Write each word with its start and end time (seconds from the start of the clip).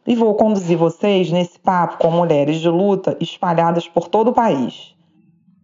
e 0.06 0.16
vou 0.16 0.34
conduzir 0.36 0.78
vocês 0.78 1.32
nesse 1.32 1.60
papo 1.60 1.98
com 1.98 2.10
mulheres 2.10 2.58
de 2.58 2.68
luta 2.68 3.16
espalhadas 3.20 3.88
por 3.88 4.08
todo 4.08 4.30
o 4.30 4.34
país. 4.34 4.96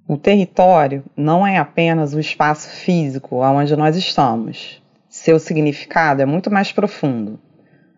O 0.08 0.18
território 0.18 1.04
não 1.16 1.45
é 1.45 1.58
apenas 1.58 2.14
o 2.14 2.20
espaço 2.20 2.70
físico 2.70 3.38
onde 3.38 3.76
nós 3.76 3.95
estamos. 3.95 4.81
Seu 5.09 5.40
significado 5.40 6.22
é 6.22 6.26
muito 6.26 6.52
mais 6.52 6.72
profundo. 6.72 7.40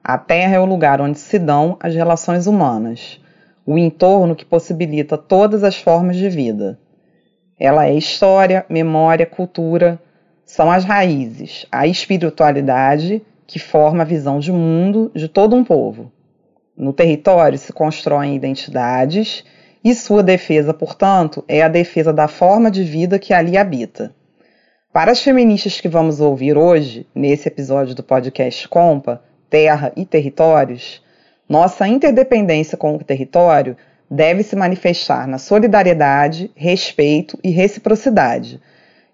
A 0.04 0.18
Terra 0.18 0.56
é 0.56 0.60
o 0.60 0.66
lugar 0.66 1.02
onde 1.02 1.20
se 1.20 1.38
dão 1.38 1.78
as 1.80 1.94
relações 1.94 2.48
humanas, 2.48 3.22
o 3.66 3.78
entorno 3.78 4.36
que 4.36 4.46
possibilita 4.46 5.18
todas 5.18 5.64
as 5.64 5.76
formas 5.76 6.16
de 6.16 6.30
vida. 6.30 6.80
Ela 7.60 7.86
é 7.86 7.94
história, 7.94 8.66
memória, 8.70 9.26
cultura, 9.26 10.02
são 10.46 10.72
as 10.72 10.86
raízes, 10.86 11.68
a 11.72 11.86
espiritualidade 11.86 13.22
que 13.46 13.60
forma 13.60 14.02
a 14.02 14.06
visão 14.06 14.40
de 14.40 14.52
mundo 14.52 15.12
de 15.14 15.28
todo 15.28 15.56
um 15.56 15.64
povo. 15.64 16.12
No 16.80 16.94
território 16.94 17.58
se 17.58 17.74
constroem 17.74 18.38
identidades 18.38 19.44
e 19.84 19.94
sua 19.94 20.24
defesa, 20.24 20.74
portanto, 20.74 21.44
é 21.46 21.62
a 21.62 21.68
defesa 21.68 22.14
da 22.14 22.30
forma 22.30 22.72
de 22.72 22.86
vida 22.86 23.20
que 23.20 23.34
ali 23.34 23.58
habita. 23.58 24.16
Para 24.94 25.12
as 25.12 25.22
feministas 25.22 25.82
que 25.82 25.90
vamos 25.90 26.22
ouvir 26.22 26.58
hoje, 26.58 27.06
nesse 27.14 27.50
episódio 27.50 27.94
do 27.94 28.02
podcast 28.02 28.66
Compa, 28.70 29.22
Terra 29.50 29.92
e 29.94 30.06
Territórios, 30.06 31.04
nossa 31.50 31.86
interdependência 31.86 32.78
com 32.78 32.96
o 32.96 33.04
território 33.04 33.76
deve 34.10 34.42
se 34.42 34.56
manifestar 34.56 35.28
na 35.28 35.38
solidariedade, 35.38 36.50
respeito 36.56 37.38
e 37.44 37.50
reciprocidade, 37.50 38.58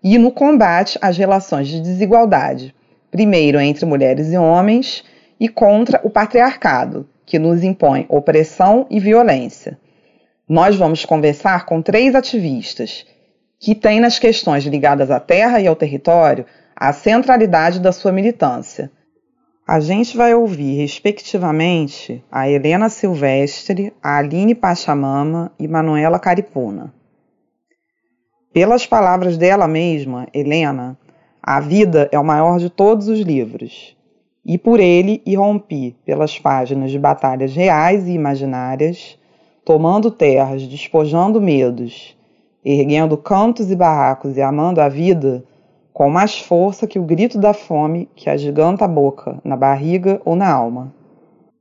e 0.03 0.19
no 0.19 0.31
combate 0.31 0.99
às 1.01 1.17
relações 1.17 1.67
de 1.67 1.81
desigualdade, 1.81 2.75
primeiro 3.09 3.59
entre 3.59 3.87
mulheres 3.87 4.31
e 4.31 4.37
homens 4.37 5.03
e 5.39 5.49
contra 5.49 5.99
o 6.03 6.11
patriarcado, 6.11 7.09
que 7.25 7.39
nos 7.39 7.63
impõe 7.63 8.05
opressão 8.07 8.85
e 8.89 8.99
violência. 8.99 9.77
Nós 10.47 10.75
vamos 10.75 11.03
conversar 11.03 11.65
com 11.65 11.81
três 11.81 12.13
ativistas 12.13 13.05
que 13.59 13.73
têm 13.73 13.99
nas 13.99 14.19
questões 14.19 14.63
ligadas 14.65 15.09
à 15.09 15.19
terra 15.19 15.59
e 15.59 15.67
ao 15.67 15.75
território 15.75 16.45
a 16.75 16.93
centralidade 16.93 17.79
da 17.79 17.91
sua 17.91 18.11
militância. 18.11 18.91
A 19.67 19.79
gente 19.79 20.15
vai 20.15 20.35
ouvir, 20.35 20.77
respectivamente, 20.77 22.23
a 22.31 22.47
Helena 22.47 22.89
Silvestre, 22.89 23.91
a 24.03 24.17
Aline 24.17 24.53
Pachamama 24.53 25.51
e 25.57 25.67
Manuela 25.67 26.19
Caripuna. 26.19 26.93
Pelas 28.53 28.85
palavras 28.85 29.37
dela 29.37 29.67
mesma, 29.67 30.27
Helena, 30.31 30.95
a 31.41 31.59
vida 31.59 32.07
é 32.11 32.19
o 32.19 32.23
maior 32.23 32.59
de 32.59 32.69
todos 32.69 33.07
os 33.07 33.19
livros 33.19 33.94
e 34.45 34.57
por 34.57 34.79
ele 34.79 35.23
irrompi 35.25 35.95
pelas 36.05 36.37
páginas 36.37 36.91
de 36.91 36.99
batalhas 36.99 37.55
reais 37.55 38.07
e 38.07 38.11
imaginárias, 38.11 39.17
tomando 39.65 40.11
terras, 40.11 40.67
despojando 40.67 41.41
medos, 41.41 42.15
erguendo 42.63 43.17
cantos 43.17 43.71
e 43.71 43.75
barracos 43.75 44.37
e 44.37 44.41
amando 44.41 44.79
a 44.79 44.87
vida 44.87 45.43
com 45.91 46.09
mais 46.09 46.37
força 46.37 46.85
que 46.85 46.99
o 46.99 47.03
grito 47.03 47.39
da 47.39 47.53
fome 47.53 48.07
que 48.15 48.29
agiganta 48.29 48.85
a 48.85 48.87
boca, 48.87 49.39
na 49.43 49.55
barriga 49.55 50.21
ou 50.23 50.35
na 50.35 50.51
alma. 50.51 50.93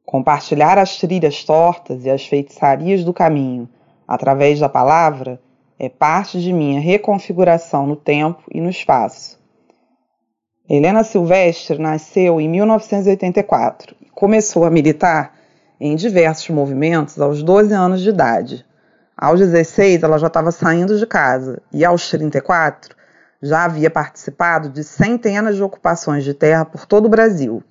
Compartilhar 0.05 0.77
as 0.77 0.99
trilhas 0.99 1.45
tortas 1.45 2.05
e 2.05 2.11
as 2.11 2.27
feitiçarias 2.27 3.03
do 3.03 3.15
caminho 3.15 3.67
através 4.07 4.61
da 4.61 4.69
palavra 4.69 5.41
é 5.79 5.89
parte 5.89 6.41
de 6.41 6.53
minha 6.53 6.81
reconfiguração 6.81 7.87
no 7.87 7.97
tempo 7.97 8.43
e 8.53 8.61
no 8.61 8.69
espaço 8.69 9.43
Helena 10.67 11.05
Silvestre 11.05 11.79
nasceu 11.79 12.41
em 12.41 12.49
1984 12.49 13.95
e 14.01 14.09
começou 14.09 14.65
a 14.65 14.71
militar 14.71 15.35
em 15.79 15.95
diversos 15.95 16.49
movimentos 16.49 17.21
aos 17.21 17.43
12 17.43 17.75
anos 17.75 18.01
de 18.01 18.09
idade. 18.09 18.65
Aos 19.15 19.41
16, 19.41 20.03
ela 20.03 20.19
já 20.19 20.29
estava 20.29 20.51
saindo 20.51 20.99
de 20.99 21.07
casa 21.07 21.61
e 21.71 21.85
aos 21.85 22.09
34 22.09 22.97
já 23.43 23.65
havia 23.65 23.91
participado 23.91 24.71
de 24.71 24.83
centenas 24.83 25.57
de 25.57 25.63
ocupações 25.63 26.25
de 26.25 26.33
terra 26.33 26.65
por 26.65 26.87
todo 26.87 27.05
o 27.05 27.11
Brasil. 27.11 27.63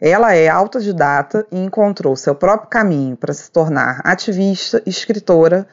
Ela 0.00 0.34
é 0.34 0.48
autodidata 0.48 1.46
e 1.52 1.58
encontrou 1.58 2.16
seu 2.16 2.34
próprio 2.34 2.70
caminho 2.70 3.18
para 3.18 3.34
se 3.34 3.50
tornar 3.50 4.00
ativista, 4.02 4.82
escritora 4.86 5.68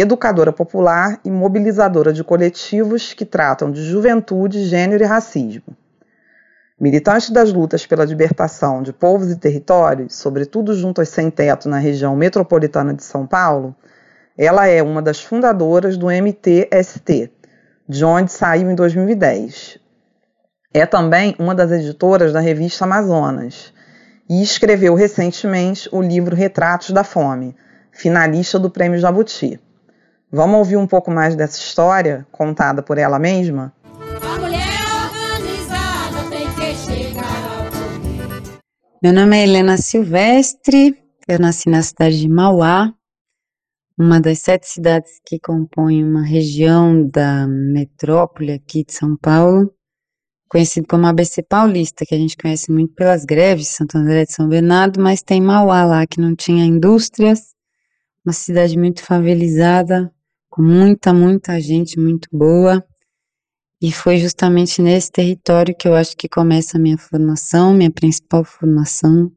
educadora 0.00 0.52
popular 0.52 1.20
e 1.22 1.30
mobilizadora 1.30 2.12
de 2.12 2.24
coletivos 2.24 3.12
que 3.12 3.26
tratam 3.26 3.70
de 3.70 3.82
juventude, 3.84 4.64
gênero 4.64 5.04
e 5.04 5.06
racismo. 5.06 5.76
Militante 6.80 7.32
das 7.32 7.52
lutas 7.52 7.86
pela 7.86 8.04
libertação 8.04 8.82
de 8.82 8.92
povos 8.92 9.30
e 9.30 9.36
territórios, 9.36 10.16
sobretudo 10.16 10.74
junto 10.74 11.00
aos 11.00 11.10
sem-teto 11.10 11.68
na 11.68 11.78
região 11.78 12.16
metropolitana 12.16 12.94
de 12.94 13.04
São 13.04 13.26
Paulo, 13.26 13.76
ela 14.36 14.66
é 14.66 14.82
uma 14.82 15.02
das 15.02 15.20
fundadoras 15.22 15.96
do 15.96 16.06
MTST, 16.06 17.30
de 17.86 18.04
onde 18.04 18.32
saiu 18.32 18.70
em 18.70 18.74
2010. 18.74 19.78
É 20.72 20.86
também 20.86 21.36
uma 21.38 21.54
das 21.54 21.70
editoras 21.70 22.32
da 22.32 22.40
revista 22.40 22.84
Amazonas 22.84 23.74
e 24.28 24.42
escreveu 24.42 24.94
recentemente 24.94 25.88
o 25.92 26.00
livro 26.00 26.34
Retratos 26.34 26.90
da 26.90 27.04
Fome, 27.04 27.54
finalista 27.92 28.58
do 28.58 28.70
Prêmio 28.70 28.98
Jabuti. 28.98 29.60
Vamos 30.34 30.60
ouvir 30.60 30.78
um 30.78 30.86
pouco 30.86 31.10
mais 31.10 31.36
dessa 31.36 31.58
história 31.58 32.26
contada 32.32 32.82
por 32.82 32.96
ela 32.96 33.18
mesma? 33.18 33.70
A 34.22 34.40
mulher 34.40 34.64
organizada 35.04 36.30
tem 36.30 36.50
que 36.54 36.74
chegar 36.74 37.44
ao 37.50 37.64
poder. 37.66 38.58
Meu 39.02 39.12
nome 39.12 39.36
é 39.36 39.42
Helena 39.42 39.76
Silvestre, 39.76 40.96
eu 41.28 41.38
nasci 41.38 41.68
na 41.68 41.82
cidade 41.82 42.18
de 42.18 42.30
Mauá, 42.30 42.94
uma 43.98 44.18
das 44.22 44.38
sete 44.38 44.66
cidades 44.66 45.20
que 45.26 45.38
compõem 45.38 46.02
uma 46.02 46.22
região 46.24 47.06
da 47.06 47.46
metrópole 47.46 48.52
aqui 48.52 48.86
de 48.86 48.94
São 48.94 49.14
Paulo, 49.18 49.70
conhecido 50.48 50.86
como 50.88 51.06
ABC 51.06 51.42
Paulista, 51.42 52.06
que 52.06 52.14
a 52.14 52.18
gente 52.18 52.38
conhece 52.38 52.72
muito 52.72 52.94
pelas 52.94 53.26
greves 53.26 53.68
Santo 53.68 53.98
André 53.98 54.24
de 54.24 54.32
São 54.32 54.48
Bernardo, 54.48 54.98
mas 54.98 55.22
tem 55.22 55.42
Mauá 55.42 55.84
lá, 55.84 56.06
que 56.06 56.18
não 56.18 56.34
tinha 56.34 56.64
indústrias, 56.64 57.52
uma 58.24 58.32
cidade 58.32 58.78
muito 58.78 59.02
favelizada, 59.04 60.10
com 60.52 60.60
muita, 60.60 61.14
muita 61.14 61.58
gente 61.58 61.98
muito 61.98 62.28
boa. 62.30 62.84
E 63.80 63.90
foi 63.90 64.18
justamente 64.18 64.82
nesse 64.82 65.10
território 65.10 65.74
que 65.74 65.88
eu 65.88 65.94
acho 65.94 66.14
que 66.14 66.28
começa 66.28 66.76
a 66.76 66.80
minha 66.80 66.98
formação, 66.98 67.72
minha 67.72 67.90
principal 67.90 68.44
formação, 68.44 69.32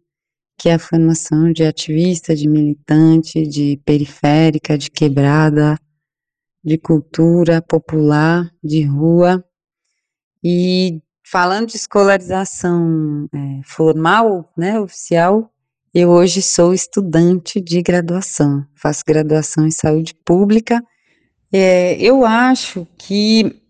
que 0.60 0.68
é 0.68 0.74
a 0.74 0.80
formação 0.80 1.54
de 1.54 1.64
ativista, 1.64 2.36
de 2.36 2.50
militante, 2.50 3.48
de 3.48 3.82
periférica, 3.86 4.78
de 4.78 4.92
quebrada, 4.92 5.80
de 6.62 6.78
cultura 6.78 7.62
popular, 7.62 8.52
de 8.62 8.84
rua. 8.84 9.42
E 10.44 11.02
falando 11.26 11.68
de 11.68 11.78
escolarização 11.78 13.30
é, 13.34 13.62
formal, 13.64 14.52
né, 14.58 14.78
oficial, 14.82 15.50
eu 15.94 16.10
hoje 16.10 16.42
sou 16.42 16.74
estudante 16.74 17.62
de 17.62 17.82
graduação, 17.82 18.68
faço 18.76 19.02
graduação 19.08 19.66
em 19.66 19.72
saúde 19.72 20.14
pública 20.26 20.84
é, 21.58 21.98
eu 22.02 22.26
acho 22.26 22.86
que 22.98 23.62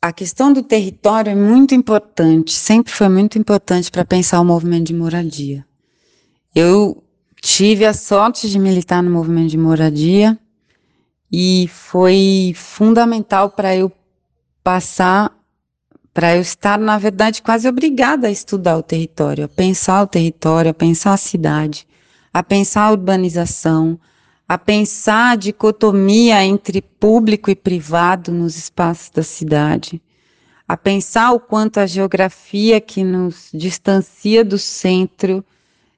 a 0.00 0.12
questão 0.12 0.52
do 0.52 0.62
território 0.62 1.30
é 1.30 1.34
muito 1.34 1.74
importante, 1.74 2.52
sempre 2.52 2.92
foi 2.92 3.08
muito 3.08 3.36
importante 3.36 3.90
para 3.90 4.04
pensar 4.04 4.40
o 4.40 4.44
movimento 4.44 4.86
de 4.86 4.94
moradia. 4.94 5.66
Eu 6.54 7.02
tive 7.40 7.84
a 7.84 7.92
sorte 7.92 8.48
de 8.48 8.60
militar 8.60 9.02
no 9.02 9.10
movimento 9.10 9.50
de 9.50 9.58
moradia 9.58 10.38
e 11.32 11.68
foi 11.68 12.52
fundamental 12.54 13.50
para 13.50 13.74
eu 13.74 13.90
passar, 14.62 15.36
para 16.14 16.36
eu 16.36 16.42
estar, 16.42 16.78
na 16.78 16.96
verdade, 16.96 17.42
quase 17.42 17.68
obrigada 17.68 18.28
a 18.28 18.30
estudar 18.30 18.76
o 18.76 18.84
território, 18.84 19.46
a 19.46 19.48
pensar 19.48 20.00
o 20.02 20.06
território, 20.06 20.70
a 20.70 20.74
pensar 20.74 21.14
a 21.14 21.16
cidade, 21.16 21.88
a 22.32 22.40
pensar 22.40 22.82
a 22.82 22.92
urbanização, 22.92 23.98
a 24.52 24.58
pensar 24.58 25.30
a 25.30 25.36
dicotomia 25.36 26.44
entre 26.44 26.82
público 26.82 27.50
e 27.50 27.56
privado 27.56 28.30
nos 28.30 28.54
espaços 28.54 29.08
da 29.08 29.22
cidade, 29.22 29.98
a 30.68 30.76
pensar 30.76 31.32
o 31.32 31.40
quanto 31.40 31.80
a 31.80 31.86
geografia 31.86 32.78
que 32.78 33.02
nos 33.02 33.48
distancia 33.54 34.44
do 34.44 34.58
centro 34.58 35.42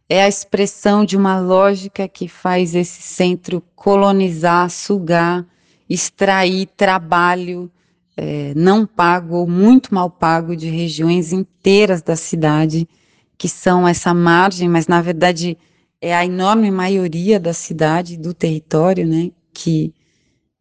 é 0.08 0.22
a 0.22 0.28
expressão 0.28 1.04
de 1.04 1.16
uma 1.16 1.40
lógica 1.40 2.06
que 2.06 2.28
faz 2.28 2.76
esse 2.76 3.02
centro 3.02 3.60
colonizar, 3.74 4.70
sugar, 4.70 5.44
extrair 5.90 6.68
trabalho 6.76 7.68
é, 8.16 8.52
não 8.54 8.86
pago 8.86 9.34
ou 9.34 9.48
muito 9.48 9.92
mal 9.92 10.08
pago 10.08 10.54
de 10.54 10.68
regiões 10.68 11.32
inteiras 11.32 12.02
da 12.02 12.14
cidade, 12.14 12.88
que 13.36 13.48
são 13.48 13.88
essa 13.88 14.14
margem, 14.14 14.68
mas 14.68 14.86
na 14.86 15.02
verdade 15.02 15.58
é 16.04 16.14
a 16.14 16.22
enorme 16.22 16.70
maioria 16.70 17.40
da 17.40 17.54
cidade, 17.54 18.18
do 18.18 18.34
território, 18.34 19.06
né, 19.06 19.30
que, 19.54 19.94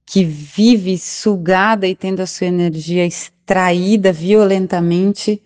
que 0.06 0.24
vive 0.24 0.98
sugada 0.98 1.86
e 1.86 1.94
tendo 1.94 2.22
a 2.22 2.25
sua 2.25 2.48
energia 2.48 3.06
extraída 3.06 4.13
violentamente 4.13 5.44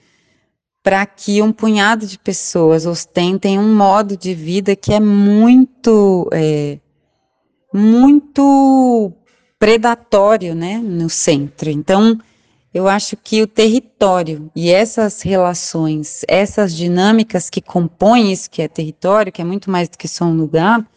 para 0.84 1.04
que 1.04 1.42
um 1.42 1.52
punhado 1.52 2.06
de 2.06 2.20
pessoas 2.20 2.86
ostentem 2.86 3.58
um 3.58 3.76
modo 3.76 4.16
de 4.16 4.36
vida 4.36 4.76
que 4.76 4.94
é 4.94 5.00
muito, 5.00 6.30
é, 6.32 6.78
muito 7.74 9.12
predatório, 9.58 10.54
né, 10.54 10.78
no 10.78 11.10
centro. 11.10 11.72
Então, 11.72 12.20
eu 12.78 12.88
acho 12.88 13.18
que 13.18 13.42
o 13.42 13.48
território 13.48 14.52
e 14.56 14.70
essas 14.70 15.24
relações, 15.24 16.24
essas 16.28 16.76
dinâmicas 16.76 17.50
que 17.50 17.60
compõem 17.60 18.32
isso 18.32 18.52
que 18.52 18.62
é 18.62 18.68
território, 18.68 19.32
que 19.32 19.42
é 19.42 19.46
muito 19.46 19.72
mais 19.72 19.90
do 19.90 19.98
que 19.98 20.08
só 20.08 20.26
um 20.26 20.36
lugar, 20.38 20.88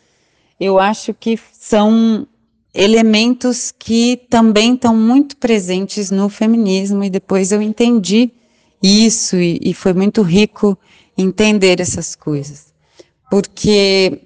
eu 0.61 0.79
acho 0.79 1.15
que 1.15 1.41
são 1.53 2.29
elementos 2.75 3.73
que 3.73 4.19
também 4.29 4.75
estão 4.75 4.94
muito 4.94 5.38
presentes 5.38 6.11
no 6.11 6.29
feminismo 6.29 7.03
e 7.03 7.09
depois 7.09 7.50
eu 7.50 7.62
entendi 7.62 8.31
isso 8.82 9.37
e, 9.37 9.59
e 9.62 9.73
foi 9.73 9.94
muito 9.94 10.21
rico 10.21 10.77
entender 11.17 11.81
essas 11.81 12.15
coisas. 12.15 12.75
Porque 13.31 14.21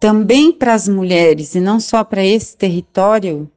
também 0.00 0.50
para 0.50 0.72
as 0.72 0.88
mulheres, 0.88 1.54
e 1.54 1.60
não 1.60 1.78
só 1.78 2.02
para 2.02 2.24
esse 2.24 2.56
território, 2.56 3.50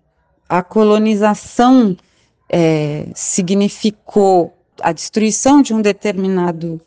a 0.50 0.62
colonização 0.62 1.96
é, 2.50 3.08
significou 3.14 4.58
a 4.82 4.92
destruição 4.92 5.62
de 5.62 5.74
um 5.74 5.82
determinado 5.82 6.80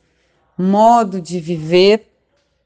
modo 0.56 1.20
de 1.20 1.40
viver 1.40 2.06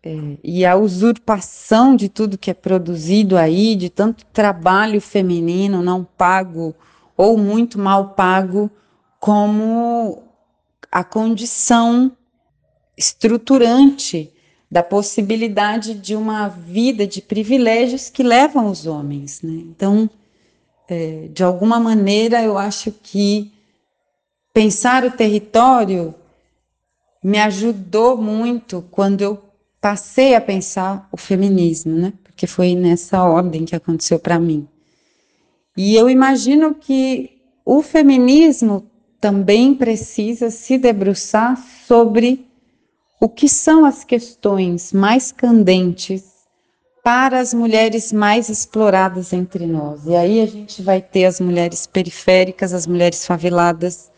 é, 0.02 0.36
e 0.42 0.66
a 0.66 0.76
usurpação 0.76 1.96
de 1.96 2.08
tudo 2.08 2.36
que 2.36 2.50
é 2.50 2.54
produzido 2.54 3.36
aí, 3.36 3.74
de 3.74 3.88
tanto 3.88 4.24
trabalho 4.26 5.00
feminino 5.00 5.82
não 5.82 6.04
pago 6.04 6.74
ou 7.16 7.38
muito 7.38 7.78
mal 7.78 8.10
pago, 8.10 8.70
como 9.18 10.22
a 10.90 11.02
condição 11.02 12.12
estruturante 12.96 14.30
da 14.70 14.82
possibilidade 14.82 15.94
de 15.94 16.16
uma 16.16 16.48
vida 16.48 17.06
de 17.06 17.22
privilégios 17.22 18.10
que 18.10 18.22
levam 18.22 18.68
os 18.68 18.86
homens. 18.86 19.40
Né? 19.40 19.52
Então, 19.52 20.10
é, 20.88 21.28
de 21.32 21.42
alguma 21.42 21.80
maneira, 21.80 22.42
eu 22.42 22.58
acho 22.58 22.92
que 22.92 23.52
pensar 24.52 25.04
o 25.04 25.10
território 25.10 26.14
me 27.22 27.38
ajudou 27.38 28.16
muito 28.16 28.84
quando 28.90 29.22
eu 29.22 29.42
passei 29.80 30.34
a 30.34 30.40
pensar 30.40 31.08
o 31.10 31.16
feminismo, 31.16 31.94
né? 31.94 32.12
Porque 32.22 32.46
foi 32.46 32.74
nessa 32.74 33.22
ordem 33.22 33.64
que 33.64 33.74
aconteceu 33.74 34.18
para 34.18 34.38
mim. 34.38 34.68
E 35.76 35.94
eu 35.94 36.08
imagino 36.08 36.74
que 36.74 37.40
o 37.64 37.82
feminismo 37.82 38.86
também 39.20 39.74
precisa 39.74 40.50
se 40.50 40.76
debruçar 40.76 41.56
sobre 41.86 42.46
o 43.20 43.28
que 43.28 43.48
são 43.48 43.84
as 43.84 44.04
questões 44.04 44.92
mais 44.92 45.32
candentes 45.32 46.33
para 47.04 47.38
as 47.38 47.52
mulheres 47.52 48.14
mais 48.14 48.48
exploradas 48.48 49.34
entre 49.34 49.66
nós. 49.66 50.06
E 50.06 50.16
aí 50.16 50.40
a 50.40 50.46
gente 50.46 50.80
vai 50.80 51.02
ter 51.02 51.26
as 51.26 51.38
mulheres 51.38 51.86
periféricas, 51.86 52.72
as 52.72 52.86
mulheres 52.86 53.26
faveladas, 53.26 54.10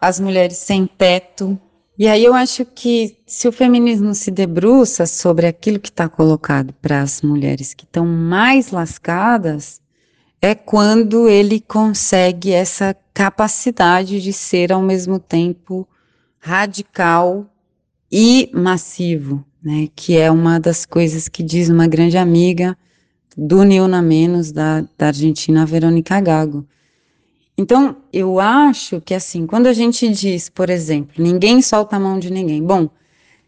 as 0.00 0.18
mulheres 0.18 0.56
sem 0.56 0.84
teto. 0.84 1.56
E 1.96 2.08
aí 2.08 2.24
eu 2.24 2.34
acho 2.34 2.64
que 2.64 3.18
se 3.24 3.46
o 3.46 3.52
feminismo 3.52 4.12
se 4.16 4.32
debruça 4.32 5.06
sobre 5.06 5.46
aquilo 5.46 5.78
que 5.78 5.90
está 5.90 6.08
colocado 6.08 6.74
para 6.82 7.02
as 7.02 7.22
mulheres 7.22 7.72
que 7.72 7.84
estão 7.84 8.04
mais 8.04 8.72
lascadas, 8.72 9.80
é 10.42 10.56
quando 10.56 11.28
ele 11.28 11.60
consegue 11.60 12.50
essa 12.50 12.96
capacidade 13.14 14.20
de 14.20 14.32
ser 14.32 14.72
ao 14.72 14.82
mesmo 14.82 15.20
tempo 15.20 15.86
radical 16.40 17.46
e 18.10 18.50
massivo, 18.52 19.44
né, 19.64 19.88
que 19.96 20.16
é 20.18 20.30
uma 20.30 20.60
das 20.60 20.84
coisas 20.84 21.26
que 21.26 21.42
diz 21.42 21.70
uma 21.70 21.86
grande 21.86 22.18
amiga 22.18 22.76
do 23.36 23.64
Niuna 23.64 24.02
Menos, 24.02 24.52
da, 24.52 24.84
da 24.98 25.06
Argentina, 25.06 25.64
Verônica 25.64 26.20
Gago. 26.20 26.66
Então, 27.56 27.96
eu 28.12 28.38
acho 28.38 29.00
que 29.00 29.14
assim, 29.14 29.46
quando 29.46 29.66
a 29.66 29.72
gente 29.72 30.08
diz, 30.10 30.48
por 30.48 30.68
exemplo, 30.68 31.14
ninguém 31.16 31.62
solta 31.62 31.96
a 31.96 32.00
mão 32.00 32.18
de 32.18 32.30
ninguém, 32.30 32.62
bom, 32.62 32.90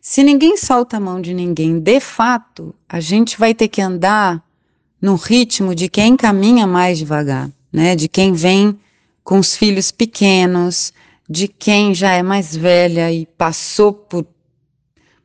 se 0.01 0.23
ninguém 0.23 0.57
solta 0.57 0.97
a 0.97 1.01
mão 1.01 1.21
de 1.21 1.35
ninguém, 1.35 1.81
de 1.81 2.01
fato, 2.01 2.75
a 2.89 3.01
gente 3.01 3.39
vai 3.39 3.53
ter 3.53 3.69
que 3.69 3.83
andar 3.83 4.43
no 5.03 5.17
ritmo 5.17 5.75
de 5.75 5.89
quem 5.89 6.17
caminha 6.17 6.67
mais 6.67 6.99
devagar, 6.99 7.51
né? 7.73 7.97
De 7.97 8.09
quem 8.09 8.33
vem 8.33 8.79
com 9.25 9.41
os 9.41 9.57
filhos 9.57 9.91
pequenos, 9.91 10.93
de 11.29 11.49
quem 11.49 11.93
já 11.93 12.13
é 12.13 12.23
mais 12.23 12.57
velha 12.57 13.11
e 13.11 13.27
passou 13.27 13.93
por 13.93 14.25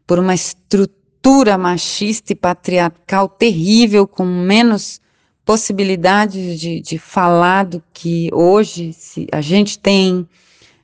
por 0.05 0.19
uma 0.19 0.33
estrutura 0.33 1.57
machista 1.57 2.33
e 2.33 2.35
patriarcal 2.35 3.29
terrível, 3.29 4.07
com 4.07 4.25
menos 4.25 4.99
possibilidades 5.45 6.59
de, 6.59 6.81
de 6.81 6.97
falar 6.97 7.65
do 7.65 7.83
que 7.93 8.29
hoje 8.33 8.93
se 8.93 9.27
a 9.31 9.41
gente 9.41 9.77
tem. 9.77 10.27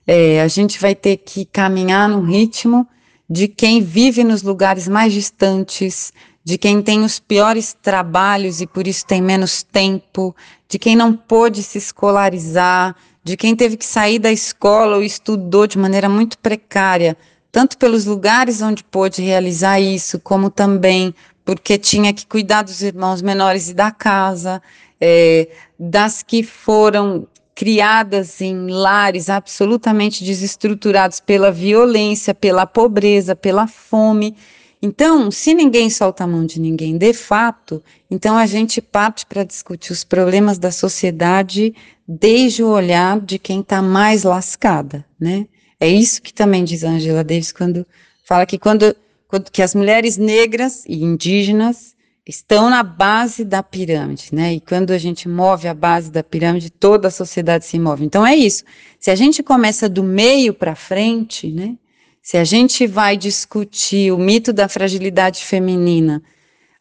É, 0.05 0.41
a 0.41 0.47
gente 0.47 0.79
vai 0.79 0.95
ter 0.95 1.17
que 1.17 1.45
caminhar 1.45 2.07
no 2.07 2.21
ritmo 2.21 2.87
de 3.29 3.47
quem 3.47 3.81
vive 3.81 4.23
nos 4.23 4.41
lugares 4.41 4.87
mais 4.87 5.11
distantes, 5.11 6.13
de 6.43 6.57
quem 6.57 6.81
tem 6.81 7.03
os 7.03 7.19
piores 7.19 7.75
trabalhos 7.81 8.61
e 8.61 8.67
por 8.67 8.87
isso 8.87 9.05
tem 9.05 9.21
menos 9.21 9.63
tempo, 9.63 10.33
de 10.69 10.79
quem 10.79 10.95
não 10.95 11.13
pôde 11.13 11.61
se 11.61 11.77
escolarizar, 11.77 12.95
de 13.21 13.35
quem 13.35 13.53
teve 13.53 13.75
que 13.75 13.85
sair 13.85 14.17
da 14.17 14.31
escola 14.31 14.95
ou 14.95 15.03
estudou 15.03 15.67
de 15.67 15.77
maneira 15.77 16.07
muito 16.07 16.37
precária 16.37 17.17
tanto 17.57 17.75
pelos 17.75 18.05
lugares 18.05 18.61
onde 18.61 18.83
pôde 18.83 19.19
realizar 19.19 19.79
isso, 19.79 20.19
como 20.19 20.47
também 20.47 21.11
porque 21.43 21.75
tinha 21.75 22.13
que 22.13 22.23
cuidar 22.23 22.61
dos 22.61 22.83
irmãos 22.83 23.19
menores 23.19 23.67
e 23.67 23.73
da 23.73 23.89
casa, 23.89 24.61
é, 25.01 25.47
das 25.79 26.21
que 26.21 26.43
foram 26.43 27.27
criadas 27.55 28.41
em 28.41 28.67
lares 28.69 29.27
absolutamente 29.27 30.23
desestruturados 30.23 31.19
pela 31.19 31.51
violência, 31.51 32.35
pela 32.35 32.67
pobreza, 32.67 33.35
pela 33.35 33.65
fome. 33.65 34.35
Então, 34.79 35.31
se 35.31 35.55
ninguém 35.55 35.89
solta 35.89 36.25
a 36.25 36.27
mão 36.27 36.45
de 36.45 36.61
ninguém 36.61 36.95
de 36.95 37.11
fato, 37.11 37.81
então 38.11 38.37
a 38.37 38.45
gente 38.45 38.79
parte 38.79 39.25
para 39.25 39.43
discutir 39.43 39.93
os 39.93 40.03
problemas 40.03 40.59
da 40.59 40.69
sociedade 40.69 41.73
desde 42.07 42.61
o 42.61 42.69
olhar 42.69 43.19
de 43.19 43.39
quem 43.39 43.61
está 43.61 43.81
mais 43.81 44.21
lascada, 44.21 45.03
né? 45.19 45.47
É 45.79 45.87
isso 45.87 46.21
que 46.21 46.33
também 46.33 46.63
diz 46.63 46.83
Angela 46.83 47.23
Davis 47.23 47.51
quando 47.51 47.85
fala 48.23 48.45
que 48.45 48.57
quando, 48.57 48.95
quando 49.27 49.51
que 49.51 49.61
as 49.61 49.75
mulheres 49.75 50.17
negras 50.17 50.83
e 50.87 51.03
indígenas 51.03 51.95
estão 52.25 52.69
na 52.69 52.83
base 52.83 53.45
da 53.45 53.63
pirâmide, 53.63 54.29
né? 54.33 54.53
E 54.55 54.59
quando 54.59 54.91
a 54.91 54.97
gente 54.97 55.29
move 55.29 55.67
a 55.67 55.73
base 55.73 56.11
da 56.11 56.23
pirâmide, 56.23 56.69
toda 56.69 57.07
a 57.07 57.11
sociedade 57.11 57.65
se 57.65 57.79
move. 57.79 58.03
Então 58.03 58.25
é 58.25 58.35
isso. 58.35 58.63
Se 58.99 59.09
a 59.09 59.15
gente 59.15 59.41
começa 59.41 59.87
do 59.87 60.03
meio 60.03 60.53
para 60.53 60.75
frente, 60.75 61.51
né? 61.51 61.75
Se 62.21 62.35
a 62.37 62.43
gente 62.43 62.85
vai 62.85 63.15
discutir 63.15 64.11
o 64.11 64.17
mito 64.17 64.51
da 64.51 64.67
fragilidade 64.67 65.45
feminina, 65.45 66.21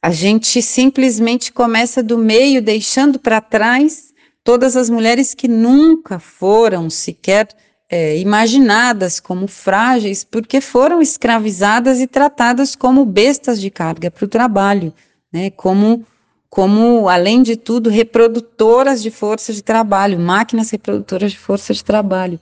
a 0.02 0.10
gente 0.10 0.60
simplesmente 0.60 1.52
começa 1.52 2.02
do 2.02 2.18
meio, 2.18 2.60
deixando 2.60 3.18
para 3.18 3.40
trás 3.40 4.12
todas 4.42 4.76
as 4.76 4.90
mulheres 4.90 5.34
que 5.34 5.46
nunca 5.46 6.18
foram 6.18 6.90
sequer 6.90 7.48
é, 7.88 8.18
imaginadas 8.18 9.20
como 9.20 9.46
frágeis 9.46 10.24
porque 10.24 10.60
foram 10.60 11.00
escravizadas 11.00 12.00
e 12.00 12.06
tratadas 12.06 12.74
como 12.74 13.04
bestas 13.04 13.60
de 13.60 13.70
carga 13.70 14.10
para 14.10 14.24
o 14.24 14.28
trabalho, 14.28 14.92
né? 15.32 15.50
Como, 15.50 16.04
como, 16.50 17.08
além 17.08 17.42
de 17.42 17.56
tudo, 17.56 17.88
reprodutoras 17.88 19.02
de 19.02 19.10
força 19.10 19.52
de 19.52 19.62
trabalho, 19.62 20.18
máquinas 20.18 20.70
reprodutoras 20.70 21.32
de 21.32 21.38
força 21.38 21.72
de 21.72 21.84
trabalho. 21.84 22.40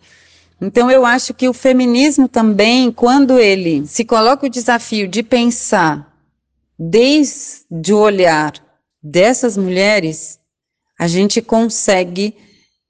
Então, 0.60 0.90
eu 0.90 1.04
acho 1.04 1.34
que 1.34 1.48
o 1.48 1.52
feminismo 1.52 2.26
também, 2.26 2.90
quando 2.90 3.38
ele 3.38 3.86
se 3.86 4.04
coloca 4.04 4.46
o 4.46 4.50
desafio 4.50 5.06
de 5.06 5.22
pensar 5.22 6.10
desde 6.78 7.92
o 7.92 7.98
olhar 7.98 8.52
dessas 9.02 9.58
mulheres, 9.58 10.38
a 10.98 11.06
gente 11.06 11.42
consegue 11.42 12.34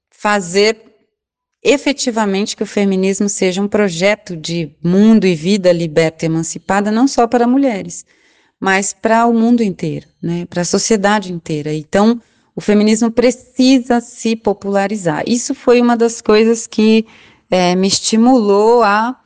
fazer 0.09 0.94
efetivamente 1.65 2.55
que 2.55 2.63
o 2.63 2.67
feminismo 2.67 3.27
seja 3.27 3.61
um 3.61 3.67
projeto 3.67 4.37
de 4.37 4.71
mundo 4.83 5.25
e 5.25 5.33
vida 5.33 5.71
liberta 5.71 6.23
e 6.23 6.27
emancipada, 6.27 6.91
não 6.91 7.07
só 7.07 7.27
para 7.27 7.47
mulheres, 7.47 8.05
mas 8.59 8.93
para 8.93 9.25
o 9.25 9.33
mundo 9.33 9.63
inteiro, 9.63 10.07
né, 10.21 10.45
para 10.45 10.61
a 10.61 10.65
sociedade 10.65 11.33
inteira. 11.33 11.73
Então, 11.73 12.21
o 12.55 12.61
feminismo 12.61 13.11
precisa 13.11 13.99
se 13.99 14.35
popularizar. 14.35 15.23
Isso 15.27 15.55
foi 15.55 15.81
uma 15.81 15.97
das 15.97 16.21
coisas 16.21 16.67
que 16.67 17.05
é, 17.49 17.75
me 17.75 17.87
estimulou 17.87 18.83
a 18.83 19.19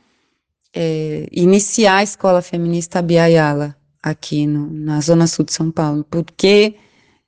é, 0.74 1.28
iniciar 1.30 1.98
a 1.98 2.02
escola 2.02 2.42
feminista 2.42 3.02
Biayala 3.02 3.76
aqui 4.02 4.46
no, 4.46 4.70
na 4.70 5.00
zona 5.00 5.26
sul 5.26 5.44
de 5.44 5.52
São 5.52 5.70
Paulo, 5.70 6.04
porque 6.10 6.74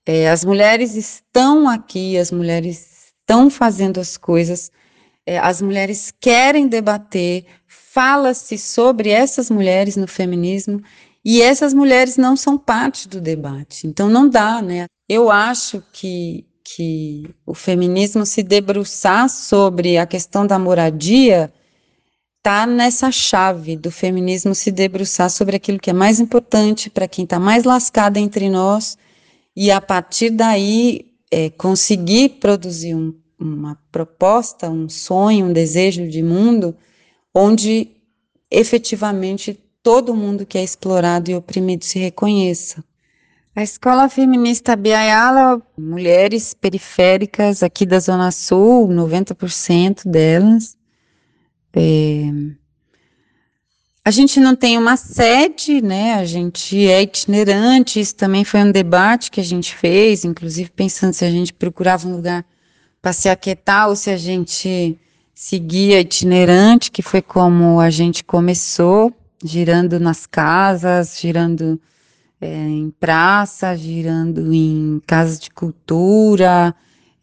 é, 0.06 0.30
as 0.30 0.44
mulheres 0.44 0.94
estão 0.94 1.68
aqui, 1.68 2.16
as 2.16 2.32
mulheres 2.32 3.12
estão 3.20 3.50
fazendo 3.50 4.00
as 4.00 4.16
coisas, 4.16 4.70
é, 5.26 5.38
as 5.38 5.62
mulheres 5.62 6.12
querem 6.20 6.66
debater, 6.66 7.46
fala-se 7.66 8.58
sobre 8.58 9.10
essas 9.10 9.50
mulheres 9.50 9.96
no 9.96 10.08
feminismo 10.08 10.82
e 11.24 11.40
essas 11.40 11.72
mulheres 11.72 12.16
não 12.16 12.36
são 12.36 12.58
parte 12.58 13.08
do 13.08 13.20
debate. 13.20 13.86
Então 13.86 14.08
não 14.08 14.28
dá, 14.28 14.60
né? 14.60 14.86
Eu 15.08 15.30
acho 15.30 15.82
que, 15.92 16.44
que 16.64 17.22
o 17.46 17.54
feminismo 17.54 18.26
se 18.26 18.42
debruçar 18.42 19.28
sobre 19.28 19.98
a 19.98 20.06
questão 20.06 20.46
da 20.46 20.58
moradia 20.58 21.52
está 22.38 22.66
nessa 22.66 23.12
chave 23.12 23.76
do 23.76 23.90
feminismo 23.90 24.52
se 24.52 24.72
debruçar 24.72 25.30
sobre 25.30 25.54
aquilo 25.54 25.78
que 25.78 25.90
é 25.90 25.92
mais 25.92 26.18
importante 26.18 26.90
para 26.90 27.06
quem 27.06 27.22
está 27.22 27.38
mais 27.38 27.62
lascada 27.62 28.18
entre 28.18 28.50
nós 28.50 28.98
e 29.54 29.70
a 29.70 29.80
partir 29.80 30.30
daí 30.30 31.12
é, 31.30 31.50
conseguir 31.50 32.40
produzir 32.40 32.96
um, 32.96 33.14
uma 33.42 33.78
proposta, 33.90 34.70
um 34.70 34.88
sonho, 34.88 35.46
um 35.46 35.52
desejo 35.52 36.08
de 36.08 36.22
mundo 36.22 36.76
onde 37.34 37.90
efetivamente 38.50 39.58
todo 39.82 40.14
mundo 40.14 40.46
que 40.46 40.58
é 40.58 40.62
explorado 40.62 41.30
e 41.30 41.34
oprimido 41.34 41.84
se 41.84 41.98
reconheça. 41.98 42.84
A 43.54 43.62
escola 43.62 44.08
feminista 44.08 44.74
Biayala, 44.76 45.60
mulheres 45.76 46.54
periféricas 46.54 47.62
aqui 47.62 47.84
da 47.84 47.98
Zona 47.98 48.30
Sul, 48.30 48.88
90% 48.88 50.08
delas. 50.08 50.76
É... 51.74 52.30
A 54.04 54.10
gente 54.10 54.40
não 54.40 54.56
tem 54.56 54.78
uma 54.78 54.96
sede, 54.96 55.80
né? 55.82 56.14
A 56.14 56.24
gente 56.24 56.88
é 56.88 57.02
itinerante. 57.02 58.00
Isso 58.00 58.16
também 58.16 58.42
foi 58.42 58.60
um 58.60 58.72
debate 58.72 59.30
que 59.30 59.40
a 59.40 59.44
gente 59.44 59.76
fez, 59.76 60.24
inclusive 60.24 60.70
pensando 60.70 61.12
se 61.12 61.24
a 61.24 61.30
gente 61.30 61.52
procurava 61.52 62.08
um 62.08 62.16
lugar 62.16 62.44
para 63.02 63.12
se 63.12 63.28
aquietar 63.28 63.88
ou 63.88 63.96
se 63.96 64.10
a 64.10 64.16
gente 64.16 64.96
seguia 65.34 66.00
itinerante, 66.00 66.88
que 66.88 67.02
foi 67.02 67.20
como 67.20 67.80
a 67.80 67.90
gente 67.90 68.22
começou 68.22 69.12
girando 69.44 69.98
nas 69.98 70.24
casas, 70.24 71.18
girando 71.20 71.80
é, 72.40 72.54
em 72.54 72.90
praça, 73.00 73.76
girando 73.76 74.54
em 74.54 75.02
casas 75.04 75.40
de 75.40 75.50
cultura, 75.50 76.72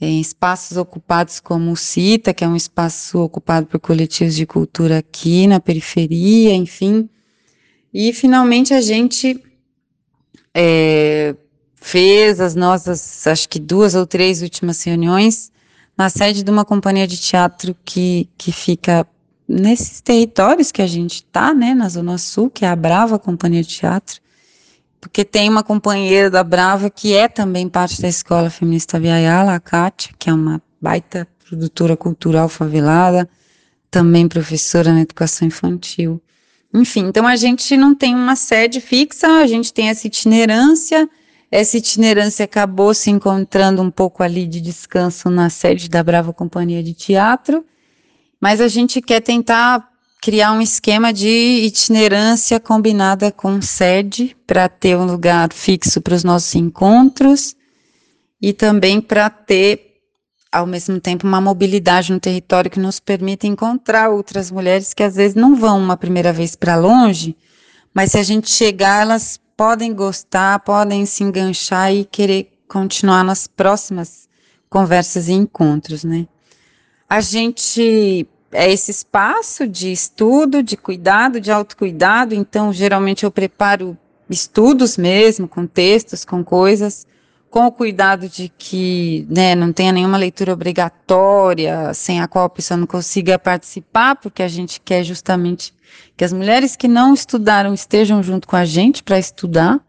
em 0.02 0.20
espaços 0.20 0.76
ocupados 0.76 1.40
como 1.40 1.72
o 1.72 1.78
CITA, 1.78 2.34
que 2.34 2.44
é 2.44 2.48
um 2.48 2.58
espaço 2.58 3.20
ocupado 3.20 3.66
por 3.66 3.80
coletivos 3.80 4.36
de 4.36 4.46
cultura 4.46 4.98
aqui 4.98 5.48
na 5.48 5.62
periferia, 5.62 6.54
enfim. 6.54 7.10
E 7.94 8.12
finalmente 8.12 8.74
a 8.74 8.82
gente 8.82 9.42
é, 10.54 11.34
fez 11.76 12.42
as 12.42 12.54
nossas, 12.54 13.26
acho 13.26 13.48
que 13.48 13.60
duas 13.60 13.96
ou 13.96 14.06
três 14.06 14.42
últimas 14.42 14.84
reuniões 14.84 15.52
na 16.00 16.10
sede 16.10 16.44
de 16.44 16.50
uma 16.50 16.64
companhia 16.64 17.06
de 17.06 17.18
teatro 17.18 17.76
que, 17.84 18.30
que 18.38 18.54
fica 18.54 19.06
nesses 19.46 20.00
territórios 20.00 20.72
que 20.72 20.82
a 20.82 20.88
gente 20.88 21.16
está, 21.16 21.54
né, 21.54 21.74
na 21.74 21.90
Zona 21.90 22.18
Sul, 22.18 22.50
que 22.50 22.64
é 22.64 22.70
a 22.70 22.76
Brava 22.76 23.20
Companhia 23.20 23.62
de 23.62 23.68
Teatro, 23.68 24.22
porque 25.02 25.26
tem 25.26 25.50
uma 25.50 25.62
companheira 25.62 26.30
da 26.30 26.42
Brava 26.42 26.90
que 26.90 27.14
é 27.14 27.28
também 27.28 27.68
parte 27.68 28.02
da 28.02 28.08
Escola 28.08 28.50
Feminista 28.50 28.98
Viayala, 28.98 29.56
a 29.56 29.60
Kátia, 29.60 30.14
que 30.18 30.30
é 30.30 30.34
uma 30.34 30.62
baita 30.82 31.28
produtora 31.46 31.98
cultural 31.98 32.48
favelada, 32.48 33.30
também 33.92 34.26
professora 34.26 34.94
na 34.94 35.02
educação 35.02 35.50
infantil. 35.50 36.22
Enfim, 36.74 37.08
então 37.08 37.28
a 37.28 37.36
gente 37.36 37.76
não 37.76 37.94
tem 37.94 38.16
uma 38.16 38.38
sede 38.38 38.80
fixa, 38.80 39.28
a 39.28 39.48
gente 39.48 39.74
tem 39.74 39.90
essa 39.90 40.08
itinerância, 40.08 41.10
essa 41.52 41.78
itinerância 41.78 42.46
acabou 42.46 42.94
se 42.94 43.10
encontrando 43.10 43.82
um 43.82 43.90
pouco 43.90 44.22
ali 44.22 44.46
de 44.46 44.62
descanso 44.62 45.30
na 45.30 45.50
sede 45.50 45.90
da 45.90 46.04
Brava 46.04 46.32
Companhia 46.32 46.84
de 46.84 46.94
Teatro, 46.94 47.66
mas 48.40 48.62
a 48.62 48.68
gente 48.68 49.02
quer 49.02 49.22
tentar 49.22 49.90
criar 50.22 50.52
um 50.52 50.62
esquema 50.62 51.12
de 51.12 51.28
itinerância 51.64 52.60
combinada 52.60 53.32
com 53.32 53.62
sede 53.62 54.36
para 54.46 54.68
ter 54.68 54.96
um 54.98 55.06
lugar 55.06 55.52
fixo 55.54 56.02
para 56.02 56.14
os 56.14 56.24
nossos 56.24 56.54
encontros 56.56 57.56
e 58.42 58.54
também 58.54 59.02
para 59.02 59.30
ter 59.30 59.90
ao 60.52 60.66
mesmo 60.66 61.00
tempo 61.00 61.28
uma 61.28 61.40
mobilidade 61.40 62.12
no 62.12 62.20
território 62.20 62.72
que 62.72 62.80
nos 62.80 63.00
permita 63.00 63.48
encontrar 63.48 64.10
outras 64.10 64.52
mulheres 64.52 64.94
que 64.94 65.04
às 65.04 65.16
vezes 65.16 65.36
não 65.36 65.56
vão 65.56 65.80
uma 65.80 65.96
primeira 65.96 66.34
vez 66.34 66.56
para 66.56 66.76
longe, 66.76 67.36
mas 67.94 68.12
se 68.12 68.18
a 68.18 68.24
gente 68.24 68.50
chegar, 68.50 69.02
elas 69.02 69.40
podem 69.60 69.94
gostar, 69.94 70.62
podem 70.62 71.06
se 71.06 71.22
enganchar 71.22 71.94
e 71.94 72.06
querer 72.06 72.50
continuar 72.66 73.26
nas 73.26 73.46
próximas 73.46 74.30
conversas 74.70 75.28
e 75.28 75.34
encontros, 75.34 76.06
né? 76.06 76.30
A 77.10 77.20
gente 77.20 78.26
é 78.54 78.72
esse 78.72 78.90
espaço 78.90 79.68
de 79.68 79.92
estudo, 79.92 80.64
de 80.64 80.78
cuidado, 80.78 81.42
de 81.42 81.52
autocuidado, 81.52 82.34
então 82.34 82.72
geralmente 82.72 83.26
eu 83.26 83.32
preparo 83.32 83.98
estudos 84.30 84.96
mesmo, 84.96 85.46
com 85.46 85.68
textos, 85.68 86.24
com 86.24 86.42
coisas, 86.42 87.06
com 87.50 87.66
o 87.66 87.72
cuidado 87.72 88.30
de 88.30 88.52
que 88.58 89.26
né, 89.30 89.56
não 89.56 89.74
tenha 89.74 89.92
nenhuma 89.92 90.18
leitura 90.18 90.54
obrigatória, 90.54 91.94
sem 91.94 92.22
a 92.22 92.28
qual 92.28 92.46
a 92.46 92.50
pessoa 92.50 92.78
não 92.78 92.86
consiga 92.86 93.40
participar, 93.40 94.16
porque 94.16 94.44
a 94.44 94.48
gente 94.48 94.80
quer 94.80 95.04
justamente 95.04 95.74
que 96.16 96.24
as 96.24 96.32
mulheres 96.32 96.76
que 96.76 96.88
não 96.88 97.14
estudaram 97.14 97.74
estejam 97.74 98.22
junto 98.22 98.48
com 98.48 98.56
a 98.56 98.66
gente 98.66 99.02
para 99.02 99.18
estudar, 99.18 99.80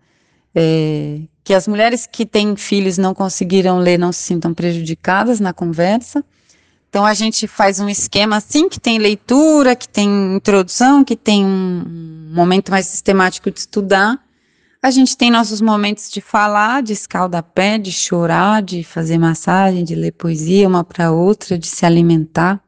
é, 0.55 1.21
que 1.45 1.53
as 1.53 1.69
mulheres 1.69 2.07
que 2.07 2.25
têm 2.25 2.57
filhos 2.57 2.97
não 2.97 3.15
conseguiram 3.15 3.79
ler 3.79 3.99
não 3.99 4.13
se 4.13 4.23
sintam 4.23 4.55
prejudicadas 4.55 5.39
na 5.39 5.53
conversa. 5.53 6.25
Então 6.89 7.05
a 7.05 7.15
gente 7.15 7.47
faz 7.47 7.79
um 7.79 7.89
esquema 7.89 8.37
assim 8.37 8.69
que 8.69 8.81
tem 8.81 8.99
leitura, 8.99 9.77
que 9.77 9.89
tem 9.89 10.35
introdução, 10.35 11.05
que 11.05 11.15
tem 11.15 11.45
um 11.45 12.33
momento 12.33 12.71
mais 12.71 12.87
sistemático 12.87 13.51
de 13.51 13.61
estudar. 13.61 14.19
A 14.83 14.91
gente 14.91 15.15
tem 15.15 15.31
nossos 15.31 15.61
momentos 15.61 16.11
de 16.11 16.23
falar, 16.23 16.83
de 16.83 16.95
escaldapé, 16.95 17.77
de 17.77 17.93
chorar, 17.93 18.63
de 18.63 18.83
fazer 18.83 19.19
massagem, 19.19 19.85
de 19.85 19.95
ler 19.95 20.13
poesia 20.13 20.67
uma 20.67 20.83
para 20.83 21.13
outra, 21.13 21.59
de 21.59 21.67
se 21.67 21.85
alimentar, 21.85 22.63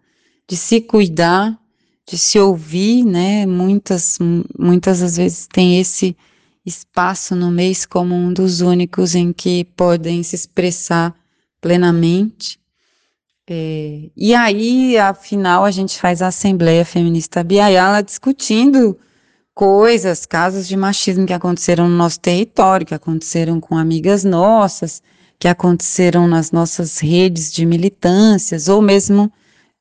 de 0.46 0.54
se 0.54 0.82
cuidar, 0.82 1.58
de 2.06 2.18
se 2.18 2.38
ouvir, 2.38 3.02
né? 3.02 3.46
Muitas, 3.46 4.18
muitas 4.58 5.00
das 5.00 5.16
vezes 5.16 5.46
tem 5.50 5.80
esse 5.80 6.14
espaço 6.66 7.34
no 7.34 7.50
mês 7.50 7.86
como 7.86 8.14
um 8.14 8.30
dos 8.30 8.60
únicos 8.60 9.14
em 9.14 9.32
que 9.32 9.64
podem 9.64 10.22
se 10.22 10.36
expressar 10.36 11.14
plenamente. 11.62 12.60
É, 13.48 14.10
e 14.14 14.34
aí, 14.34 14.98
afinal, 14.98 15.64
a 15.64 15.70
gente 15.70 15.98
faz 15.98 16.20
a 16.20 16.26
Assembleia 16.26 16.84
Feminista 16.84 17.42
Biayala 17.42 18.02
discutindo 18.02 18.98
coisas, 19.54 20.24
casos 20.26 20.66
de 20.66 20.76
machismo 20.76 21.26
que 21.26 21.32
aconteceram 21.32 21.88
no 21.88 21.96
nosso 21.96 22.20
território, 22.20 22.86
que 22.86 22.94
aconteceram 22.94 23.60
com 23.60 23.76
amigas 23.76 24.24
nossas, 24.24 25.02
que 25.38 25.48
aconteceram 25.48 26.26
nas 26.26 26.52
nossas 26.52 26.98
redes 26.98 27.52
de 27.52 27.66
militâncias, 27.66 28.68
ou 28.68 28.80
mesmo, 28.80 29.30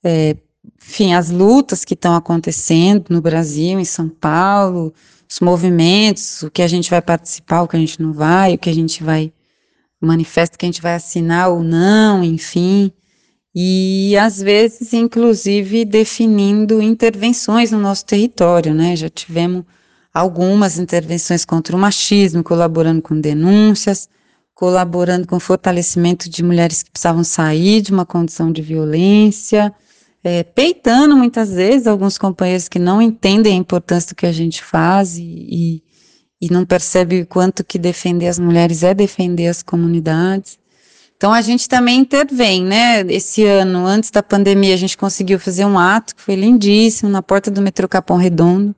é, 0.04 0.36
enfim, 0.82 1.14
as 1.14 1.30
lutas 1.30 1.86
que 1.86 1.94
estão 1.94 2.16
acontecendo 2.16 3.06
no 3.10 3.22
Brasil, 3.22 3.80
em 3.80 3.86
São 3.86 4.10
Paulo, 4.10 4.94
os 5.30 5.40
movimentos, 5.40 6.44
o 6.44 6.52
que 6.52 6.62
a 6.62 6.68
gente 6.68 6.90
vai 6.90 7.02
participar, 7.02 7.62
o 7.62 7.68
que 7.68 7.78
a 7.78 7.80
gente 7.80 8.02
não 8.02 8.12
vai, 8.12 8.56
o 8.56 8.58
que 8.58 8.70
a 8.70 8.74
gente 8.74 9.04
vai, 9.04 9.32
manifesto 10.02 10.58
que 10.58 10.66
a 10.66 10.68
gente 10.68 10.82
vai 10.82 10.96
assinar 10.96 11.50
ou 11.50 11.64
não, 11.64 12.24
enfim 12.24 12.92
e 13.54 14.16
às 14.18 14.42
vezes, 14.42 14.94
inclusive, 14.94 15.84
definindo 15.84 16.82
intervenções 16.82 17.72
no 17.72 17.80
nosso 17.80 18.06
território, 18.06 18.74
né? 18.74 18.96
Já 18.96 19.10
tivemos 19.10 19.66
algumas 20.14 20.78
intervenções 20.78 21.44
contra 21.44 21.76
o 21.76 21.80
machismo, 21.80 22.44
colaborando 22.44 23.02
com 23.02 23.20
denúncias, 23.20 24.10
colaborando 24.54 25.28
com 25.28 25.38
o 25.38 25.40
fortalecimento 25.40 26.30
de 26.30 26.44
mulheres 26.44 26.84
que 26.84 26.92
precisavam 26.92 27.24
sair 27.24 27.82
de 27.82 27.92
uma 27.92 28.06
condição 28.06 28.52
de 28.52 28.62
violência, 28.62 29.74
é, 30.24 30.44
peitando 30.44 31.18
muitas 31.18 31.50
vezes 31.52 31.88
alguns 31.88 32.18
companheiros 32.18 32.70
que 32.70 32.78
não 32.78 33.02
entendem 33.02 33.54
a 33.54 33.58
importância 33.58 34.10
do 34.10 34.16
que 34.16 34.26
a 34.26 34.32
gente 34.32 34.64
faz 34.64 35.18
e, 35.18 35.24
e, 35.24 35.84
e 36.40 36.52
não 36.52 36.66
percebem 36.66 37.24
o 37.24 37.26
quanto 37.26 37.64
que 37.64 37.80
defender 37.80 38.28
as 38.28 38.38
mulheres 38.38 38.84
é 38.84 38.94
defender 38.94 39.48
as 39.48 39.64
comunidades. 39.64 40.61
Então 41.22 41.32
a 41.32 41.42
gente 41.42 41.70
também 41.70 42.00
intervém, 42.00 42.64
né? 42.66 43.02
Esse 43.02 43.46
ano, 43.46 43.86
antes 43.86 44.10
da 44.10 44.24
pandemia, 44.24 44.74
a 44.74 44.78
gente 44.78 44.98
conseguiu 44.98 45.40
fazer 45.40 45.66
um 45.66 45.78
ato 45.78 46.16
que 46.16 46.22
foi 46.24 46.34
lindíssimo 46.34 47.12
na 47.12 47.22
porta 47.22 47.52
do 47.52 47.62
metrô 47.62 47.88
Capão 47.88 48.18
Redondo. 48.18 48.76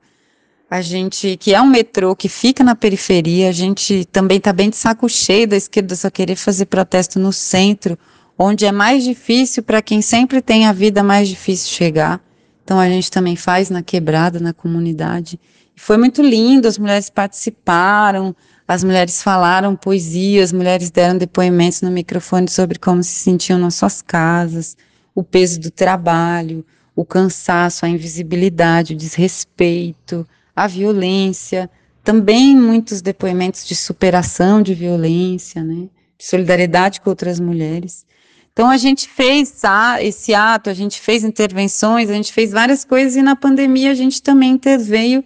A 0.70 0.82
gente, 0.82 1.38
que 1.38 1.54
é 1.54 1.62
um 1.62 1.66
metrô 1.66 2.14
que 2.14 2.28
fica 2.28 2.62
na 2.62 2.74
periferia, 2.74 3.48
a 3.48 3.52
gente 3.52 4.04
também 4.04 4.36
está 4.36 4.52
bem 4.52 4.68
de 4.68 4.76
saco 4.76 5.08
cheio 5.08 5.48
da 5.48 5.56
esquerda 5.56 5.96
só 5.96 6.10
querer 6.10 6.36
fazer 6.36 6.66
protesto 6.66 7.18
no 7.18 7.32
centro, 7.32 7.98
onde 8.38 8.66
é 8.66 8.72
mais 8.72 9.04
difícil 9.04 9.62
para 9.62 9.80
quem 9.80 10.02
sempre 10.02 10.42
tem 10.42 10.66
a 10.66 10.72
vida 10.74 11.02
mais 11.02 11.30
difícil 11.30 11.70
chegar. 11.70 12.20
Então 12.62 12.78
a 12.78 12.86
gente 12.90 13.10
também 13.10 13.36
faz 13.36 13.70
na 13.70 13.82
quebrada, 13.82 14.38
na 14.38 14.52
comunidade. 14.52 15.40
Foi 15.74 15.96
muito 15.96 16.20
lindo, 16.20 16.68
as 16.68 16.76
mulheres 16.76 17.08
participaram, 17.08 18.36
as 18.66 18.82
mulheres 18.82 19.22
falaram 19.22 19.76
poesia, 19.76 20.42
as 20.42 20.52
mulheres 20.52 20.90
deram 20.90 21.18
depoimentos 21.18 21.82
no 21.82 21.90
microfone 21.90 22.48
sobre 22.48 22.78
como 22.78 23.02
se 23.02 23.12
sentiam 23.12 23.58
nas 23.58 23.74
suas 23.74 24.00
casas, 24.00 24.76
o 25.14 25.22
peso 25.22 25.60
do 25.60 25.70
trabalho, 25.70 26.64
o 26.96 27.04
cansaço, 27.04 27.84
a 27.84 27.88
invisibilidade, 27.88 28.94
o 28.94 28.96
desrespeito, 28.96 30.26
a 30.54 30.66
violência, 30.66 31.70
também 32.02 32.54
muitos 32.54 33.00
depoimentos 33.00 33.66
de 33.66 33.74
superação 33.74 34.62
de 34.62 34.74
violência, 34.74 35.62
né, 35.62 35.88
de 36.18 36.26
solidariedade 36.26 37.00
com 37.00 37.10
outras 37.10 37.40
mulheres. 37.40 38.06
Então 38.52 38.70
a 38.70 38.76
gente 38.76 39.08
fez 39.08 39.62
esse 40.00 40.32
ato, 40.32 40.70
a 40.70 40.74
gente 40.74 41.00
fez 41.00 41.24
intervenções, 41.24 42.08
a 42.08 42.12
gente 42.12 42.32
fez 42.32 42.52
várias 42.52 42.84
coisas 42.84 43.16
e 43.16 43.22
na 43.22 43.34
pandemia 43.34 43.90
a 43.90 43.94
gente 43.94 44.22
também 44.22 44.52
interveio 44.52 45.24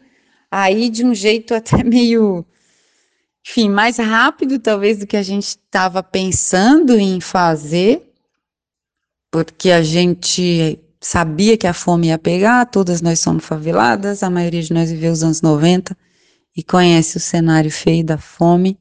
aí 0.51 0.89
de 0.89 1.05
um 1.05 1.15
jeito 1.15 1.53
até 1.55 1.85
meio, 1.85 2.47
enfim, 3.47 3.69
mais 3.69 3.97
rápido 3.97 4.59
talvez 4.59 4.99
do 4.99 5.07
que 5.07 5.17
a 5.17 5.23
gente 5.23 5.45
estava 5.45 6.03
pensando 6.03 6.99
em 6.99 7.21
fazer, 7.21 8.13
porque 9.31 9.71
a 9.71 9.83
gente 9.83 10.79
sabia 11.01 11.57
que 11.57 11.67
a 11.67 11.73
fome 11.73 12.09
ia 12.09 12.19
pegar, 12.19 12.67
todas 12.67 13.01
nós 13.01 13.21
somos 13.21 13.45
faveladas, 13.45 14.23
a 14.23 14.31
maioria 14.31 14.63
de 14.63 14.73
nós 14.73 14.91
viveu 14.91 15.13
os 15.13 15.23
anos 15.23 15.41
90 15.41 15.97
e 16.57 16.63
conhece 16.63 17.17
o 17.17 17.21
cenário 17.21 17.71
feio 17.71 18.05
da 18.05 18.19
fome. 18.19 18.79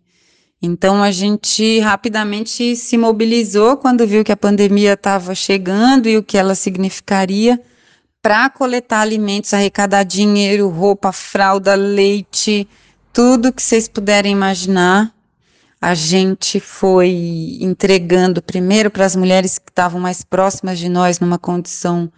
Então 0.62 1.04
a 1.04 1.12
gente 1.12 1.80
rapidamente 1.80 2.76
se 2.76 2.98
mobilizou 2.98 3.78
quando 3.78 4.08
viu 4.08 4.24
que 4.24 4.32
a 4.32 4.38
pandemia 4.38 4.94
estava 4.94 5.36
chegando 5.36 6.10
e 6.10 6.18
o 6.18 6.24
que 6.24 6.38
ela 6.38 6.56
significaria 6.56 7.62
para 8.22 8.50
coletar 8.50 9.02
alimentos, 9.02 9.54
arrecadar 9.54 10.04
dinheiro, 10.04 10.68
roupa, 10.70 11.12
fralda, 11.12 11.76
leite, 11.76 12.68
tudo 13.18 13.52
que 13.52 13.64
vocês 13.64 13.88
puderem 13.88 14.32
imaginar. 14.32 15.12
A 15.82 15.96
gente 15.96 16.60
foi 16.60 17.58
entregando 17.60 18.44
primeiro 18.44 18.92
para 18.92 19.08
as 19.08 19.16
mulheres 19.16 19.58
que 19.58 19.72
estavam 19.72 20.00
mais 20.00 20.22
próximas 20.24 20.78
de 20.78 20.88
nós, 20.88 21.20
numa 21.20 21.40
condição 21.40 22.12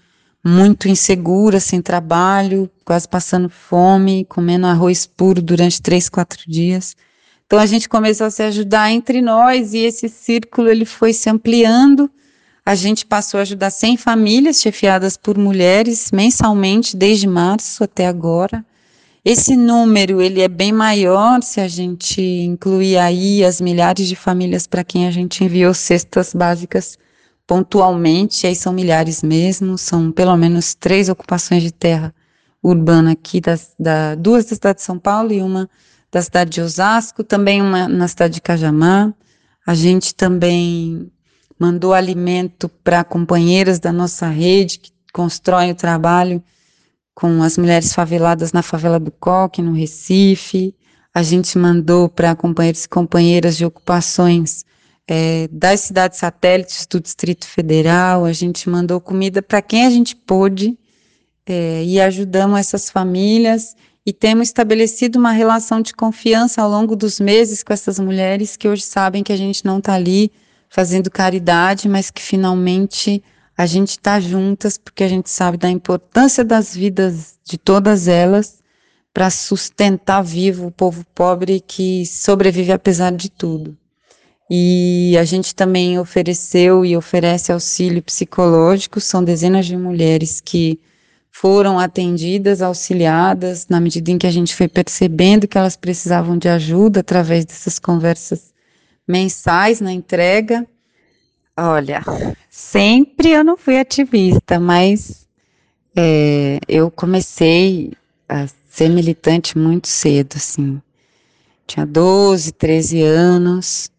muito 0.44 0.89
insegura, 0.89 1.62
sem 1.62 1.82
trabalho, 1.82 2.70
quase 2.84 3.08
passando 3.08 3.48
fome, 3.48 4.25
comendo 4.25 4.68
arroz 4.68 5.06
puro 5.06 5.41
durante 5.41 5.82
três, 5.82 6.10
quatro 6.10 6.44
dias. 6.46 6.98
Então 7.46 7.60
a 7.60 7.65
gente 7.65 7.88
começou 7.88 8.27
a 8.27 8.32
se 8.32 8.44
ajudar 8.44 8.91
entre 8.91 9.22
nós 9.22 9.74
e 9.74 9.77
esse 9.77 10.10
círculo 10.10 10.68
ele 10.68 10.84
foi 10.84 11.13
se 11.13 11.29
ampliando. 11.29 12.12
A 12.65 12.75
gente 12.75 13.06
passou 13.06 13.38
a 13.38 13.44
ajudar 13.44 13.70
100 13.70 13.96
famílias 13.96 14.60
chefiadas 14.60 15.15
por 15.15 15.38
mulheres 15.38 16.12
mensalmente 16.12 16.98
desde 16.98 17.25
março 17.25 17.86
até 17.86 18.06
agora. 18.06 18.65
Esse 19.24 19.56
número 19.56 20.22
ele 20.22 20.42
é 20.42 20.48
bem 20.48 20.72
maior 20.72 21.44
se 21.44 21.60
a 21.60 21.68
gente 21.68 22.22
incluir 22.22 22.98
aí 22.98 23.44
as 23.44 23.60
milhares 23.60 24.08
de 24.08 24.16
famílias 24.16 24.66
para 24.66 24.84
quem 24.84 25.08
a 25.08 25.12
gente 25.12 25.44
enviou 25.44 25.74
cestas 25.74 26.34
básicas 26.34 26.98
pontualmente, 27.46 28.48
aí 28.48 28.55
são 28.55 28.72
milhares 28.72 29.22
mesmo, 29.22 29.77
são 29.77 30.12
pelo 30.12 30.38
menos 30.38 30.74
três 30.74 31.10
ocupações 31.10 31.64
de 31.64 31.72
terra 31.72 32.14
urbana 32.64 33.12
aqui, 33.12 33.42
das, 33.42 33.74
da, 33.77 34.16
duas 34.16 34.46
da 34.46 34.55
cidade 34.55 34.77
de 34.77 34.84
São 34.84 34.98
Paulo 34.98 35.34
e 35.34 35.42
uma 35.42 35.70
da 36.12 36.22
cidade 36.22 36.51
de 36.51 36.62
Osasco, 36.62 37.24
também 37.24 37.62
uma 37.62 37.88
na 37.88 38.08
cidade 38.08 38.36
de 38.36 38.42
Cajamar. 38.42 39.14
A 39.66 39.74
gente 39.75 40.16
também 40.16 41.12
mandou 41.60 41.94
alimento 41.94 42.70
para 42.70 43.03
companheiras 43.03 43.79
da 43.79 43.92
nossa 43.92 44.27
rede 44.27 44.79
que 44.79 44.92
constroem 45.12 45.72
o 45.72 45.75
trabalho 45.75 46.42
com 47.20 47.44
as 47.44 47.58
mulheres 47.58 47.94
faveladas 47.94 48.53
na 48.53 48.62
favela 48.62 48.98
do 48.98 49.12
Coque, 49.12 49.62
no 49.62 49.74
Recife. 49.74 50.74
A 51.14 51.22
gente 51.22 51.58
mandou 51.58 52.08
para 52.08 52.34
companheiros 52.34 52.86
e 52.86 52.90
companheiras 52.90 53.58
de 53.58 53.66
ocupações 53.66 54.64
é, 55.05 55.50
das 55.51 55.82
cidades 55.82 56.18
satélites 56.18 56.88
do 56.88 56.98
Distrito 56.98 57.46
Federal. 57.46 58.24
A 58.24 58.32
gente 58.32 58.70
mandou 58.70 59.01
comida 59.01 59.42
para 59.42 59.62
quem 59.62 59.86
a 59.86 59.90
gente 59.90 60.16
pôde 60.16 60.77
é, 61.46 61.84
e 61.84 62.00
ajudamos 62.00 62.58
essas 62.58 62.90
famílias 62.90 63.75
e 64.05 64.14
temos 64.14 64.48
estabelecido 64.48 65.20
uma 65.20 65.34
relação 65.34 65.82
de 65.82 65.94
confiança 65.94 66.62
ao 66.62 66.70
longo 66.70 66.96
dos 66.96 67.20
meses 67.20 67.64
com 67.64 67.74
essas 67.74 68.00
mulheres 68.00 68.55
que 68.55 68.70
hoje 68.70 68.84
sabem 68.84 69.24
que 69.24 69.34
a 69.34 69.38
gente 69.38 69.66
não 69.66 69.79
está 69.79 69.94
ali 69.94 70.32
fazendo 70.70 71.12
caridade, 71.12 71.90
mas 71.90 72.10
que 72.10 72.22
finalmente 72.22 73.22
a 73.59 73.65
gente 73.65 73.89
está 73.89 74.22
juntas 74.22 74.77
porque 74.77 75.03
a 75.03 75.07
gente 75.09 75.29
sabe 75.29 75.57
da 75.57 75.69
importância 75.69 76.45
das 76.45 76.74
vidas 76.74 77.37
de 77.43 77.57
todas 77.57 78.07
elas 78.07 78.63
para 79.13 79.29
sustentar 79.29 80.22
vivo 80.22 80.67
o 80.67 80.72
povo 80.72 81.05
pobre 81.13 81.59
que 81.59 82.05
sobrevive 82.05 82.72
apesar 82.72 83.11
de 83.11 83.29
tudo. 83.29 83.77
E 84.50 85.13
a 85.19 85.25
gente 85.25 85.53
também 85.53 86.00
ofereceu 86.00 86.85
e 86.85 86.95
oferece 86.95 87.51
auxílio 87.51 88.01
psicológico, 88.01 89.01
são 89.01 89.22
dezenas 89.22 89.65
de 89.65 89.75
mulheres 89.75 90.39
que 90.39 90.79
foram 91.29 91.77
atendidas, 91.77 92.61
auxiliadas, 92.61 93.67
na 93.67 93.81
medida 93.81 94.09
em 94.09 94.17
que 94.17 94.25
a 94.25 94.31
gente 94.31 94.55
foi 94.55 94.69
percebendo 94.69 95.50
que 95.50 95.57
elas 95.57 95.75
precisavam 95.75 96.37
de 96.37 96.48
ajuda 96.48 97.01
através 97.01 97.43
dessas 97.43 97.77
conversas 97.77 98.53
mensais 99.05 99.81
na 99.81 99.91
entrega. 99.91 100.65
Olha, 101.61 102.01
sempre 102.50 103.31
eu 103.31 103.43
não 103.43 103.57
fui 103.57 103.77
ativista, 103.77 104.57
mas 104.61 105.27
é, 105.93 106.57
eu 106.69 106.89
comecei 106.89 107.91
a 108.29 108.48
ser 108.69 108.87
militante 108.87 109.57
muito 109.57 109.89
cedo, 109.89 110.37
assim. 110.37 110.81
Tinha 111.67 111.85
12, 111.85 112.53
13 112.53 113.01
anos, 113.01 113.91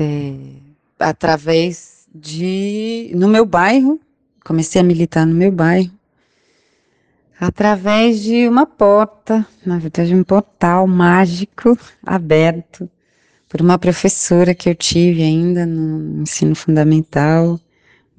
é, 0.00 0.32
através 0.98 2.06
de. 2.14 3.12
no 3.14 3.28
meu 3.28 3.44
bairro, 3.44 4.00
comecei 4.42 4.80
a 4.80 4.84
militar 4.84 5.26
no 5.26 5.34
meu 5.34 5.52
bairro, 5.52 5.92
através 7.38 8.22
de 8.22 8.48
uma 8.48 8.64
porta, 8.64 9.46
na 9.64 9.78
verdade 9.78 10.14
um 10.14 10.24
portal 10.24 10.86
mágico 10.86 11.78
aberto 12.02 12.88
por 13.48 13.60
uma 13.60 13.78
professora 13.78 14.54
que 14.54 14.68
eu 14.68 14.74
tive 14.74 15.22
ainda 15.22 15.64
no 15.64 16.22
ensino 16.22 16.54
fundamental, 16.54 17.58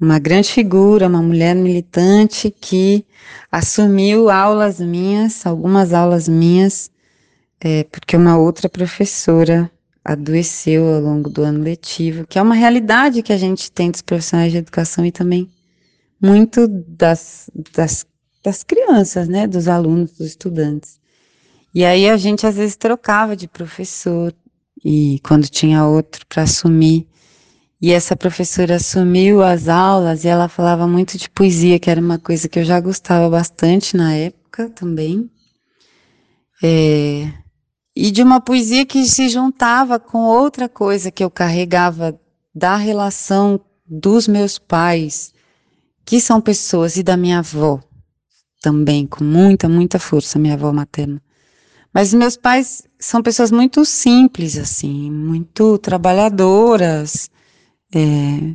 uma 0.00 0.18
grande 0.18 0.50
figura, 0.50 1.06
uma 1.06 1.22
mulher 1.22 1.54
militante 1.54 2.50
que 2.50 3.04
assumiu 3.52 4.30
aulas 4.30 4.80
minhas, 4.80 5.46
algumas 5.46 5.92
aulas 5.92 6.28
minhas, 6.28 6.90
é, 7.60 7.84
porque 7.84 8.16
uma 8.16 8.38
outra 8.38 8.68
professora 8.68 9.70
adoeceu 10.04 10.94
ao 10.94 11.00
longo 11.00 11.28
do 11.28 11.42
ano 11.42 11.62
letivo, 11.62 12.26
que 12.26 12.38
é 12.38 12.42
uma 12.42 12.54
realidade 12.54 13.22
que 13.22 13.32
a 13.32 13.36
gente 13.36 13.70
tem 13.70 13.90
dos 13.90 14.02
profissionais 14.02 14.50
de 14.50 14.58
educação 14.58 15.04
e 15.04 15.12
também 15.12 15.48
muito 16.20 16.66
das, 16.66 17.50
das 17.74 18.06
das 18.42 18.62
crianças, 18.62 19.28
né, 19.28 19.46
dos 19.46 19.68
alunos, 19.68 20.12
dos 20.12 20.28
estudantes. 20.28 20.98
E 21.74 21.84
aí 21.84 22.08
a 22.08 22.16
gente 22.16 22.46
às 22.46 22.56
vezes 22.56 22.76
trocava 22.76 23.36
de 23.36 23.46
professor 23.46 24.34
e 24.84 25.20
quando 25.22 25.48
tinha 25.48 25.84
outro 25.84 26.26
para 26.26 26.42
assumir. 26.42 27.06
E 27.80 27.92
essa 27.92 28.14
professora 28.14 28.76
assumiu 28.76 29.42
as 29.42 29.68
aulas 29.68 30.24
e 30.24 30.28
ela 30.28 30.48
falava 30.48 30.86
muito 30.86 31.16
de 31.16 31.30
poesia, 31.30 31.78
que 31.78 31.90
era 31.90 32.00
uma 32.00 32.18
coisa 32.18 32.48
que 32.48 32.58
eu 32.58 32.64
já 32.64 32.78
gostava 32.78 33.28
bastante 33.30 33.96
na 33.96 34.14
época 34.14 34.68
também. 34.70 35.30
É, 36.62 37.32
e 37.96 38.10
de 38.10 38.22
uma 38.22 38.40
poesia 38.40 38.84
que 38.84 39.04
se 39.06 39.28
juntava 39.28 39.98
com 39.98 40.18
outra 40.18 40.68
coisa 40.68 41.10
que 41.10 41.24
eu 41.24 41.30
carregava 41.30 42.18
da 42.54 42.76
relação 42.76 43.60
dos 43.86 44.28
meus 44.28 44.58
pais, 44.58 45.32
que 46.04 46.20
são 46.20 46.40
pessoas, 46.40 46.96
e 46.96 47.02
da 47.02 47.16
minha 47.16 47.38
avó, 47.38 47.80
também, 48.60 49.06
com 49.06 49.24
muita, 49.24 49.68
muita 49.68 49.98
força, 49.98 50.38
minha 50.38 50.54
avó 50.54 50.72
materna. 50.72 51.20
Mas 51.92 52.14
meus 52.14 52.36
pais 52.36 52.84
são 53.00 53.22
pessoas 53.22 53.50
muito 53.50 53.84
simples, 53.84 54.58
assim, 54.58 55.10
muito 55.10 55.78
trabalhadoras, 55.78 57.30
é, 57.94 58.54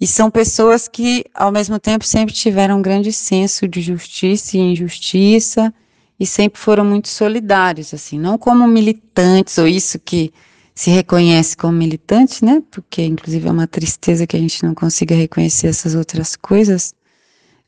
e 0.00 0.06
são 0.06 0.30
pessoas 0.30 0.88
que, 0.88 1.24
ao 1.34 1.52
mesmo 1.52 1.78
tempo, 1.78 2.04
sempre 2.04 2.34
tiveram 2.34 2.78
um 2.78 2.82
grande 2.82 3.12
senso 3.12 3.68
de 3.68 3.80
justiça 3.82 4.56
e 4.56 4.60
injustiça, 4.60 5.72
e 6.18 6.26
sempre 6.26 6.58
foram 6.58 6.84
muito 6.84 7.08
solidários, 7.08 7.92
assim, 7.92 8.18
não 8.18 8.38
como 8.38 8.66
militantes 8.66 9.58
ou 9.58 9.68
isso 9.68 9.98
que 9.98 10.32
se 10.74 10.90
reconhece 10.90 11.56
como 11.56 11.72
militante, 11.72 12.44
né? 12.44 12.62
Porque, 12.70 13.02
inclusive, 13.04 13.46
é 13.46 13.50
uma 13.50 13.66
tristeza 13.66 14.26
que 14.26 14.36
a 14.36 14.40
gente 14.40 14.64
não 14.64 14.74
consiga 14.74 15.14
reconhecer 15.14 15.68
essas 15.68 15.94
outras 15.94 16.34
coisas. 16.34 16.94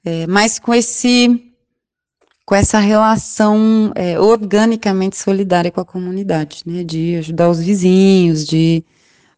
É, 0.04 0.26
mas 0.26 0.58
com 0.58 0.74
esse 0.74 1.54
com 2.46 2.54
essa 2.54 2.78
relação 2.78 3.92
é, 3.96 4.18
organicamente 4.20 5.16
solidária 5.16 5.70
com 5.72 5.80
a 5.80 5.84
comunidade, 5.84 6.62
né? 6.64 6.84
De 6.84 7.16
ajudar 7.16 7.50
os 7.50 7.58
vizinhos, 7.58 8.46
de 8.46 8.84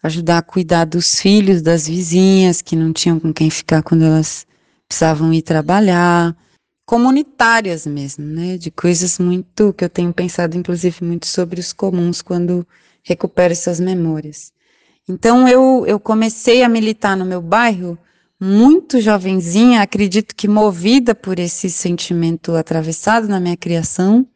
ajudar 0.02 0.38
a 0.38 0.42
cuidar 0.42 0.84
dos 0.84 1.18
filhos 1.18 1.62
das 1.62 1.88
vizinhas 1.88 2.60
que 2.60 2.76
não 2.76 2.92
tinham 2.92 3.18
com 3.18 3.32
quem 3.32 3.48
ficar 3.48 3.82
quando 3.82 4.04
elas 4.04 4.46
precisavam 4.86 5.32
ir 5.32 5.42
trabalhar, 5.42 6.36
comunitárias 6.84 7.86
mesmo, 7.86 8.26
né? 8.26 8.58
De 8.58 8.70
coisas 8.70 9.18
muito 9.18 9.72
que 9.72 9.84
eu 9.84 9.88
tenho 9.88 10.12
pensado, 10.12 10.56
inclusive, 10.56 11.02
muito 11.02 11.26
sobre 11.26 11.60
os 11.60 11.72
comuns 11.72 12.20
quando 12.20 12.66
recupero 13.02 13.52
essas 13.52 13.80
memórias. 13.80 14.52
Então 15.08 15.48
eu, 15.48 15.84
eu 15.86 15.98
comecei 15.98 16.62
a 16.62 16.68
militar 16.68 17.16
no 17.16 17.24
meu 17.24 17.40
bairro 17.40 17.98
muito 18.40 19.00
jovenzinha, 19.00 19.82
acredito 19.82 20.34
que 20.34 20.46
movida 20.46 21.14
por 21.14 21.38
esse 21.38 21.68
sentimento 21.68 22.54
atravessado 22.54 23.26
na 23.28 23.40
minha 23.40 23.56
criação, 23.56 24.26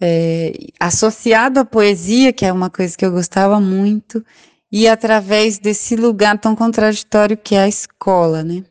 é, 0.00 0.52
associado 0.78 1.60
à 1.60 1.64
poesia, 1.64 2.32
que 2.32 2.44
é 2.44 2.52
uma 2.52 2.68
coisa 2.68 2.96
que 2.96 3.04
eu 3.04 3.10
gostava 3.10 3.58
muito, 3.60 4.24
e 4.70 4.86
através 4.86 5.58
desse 5.58 5.96
lugar 5.96 6.38
tão 6.38 6.54
contraditório 6.54 7.36
que 7.36 7.54
é 7.54 7.62
a 7.62 7.68
escola, 7.68 8.42
né? 8.42 8.64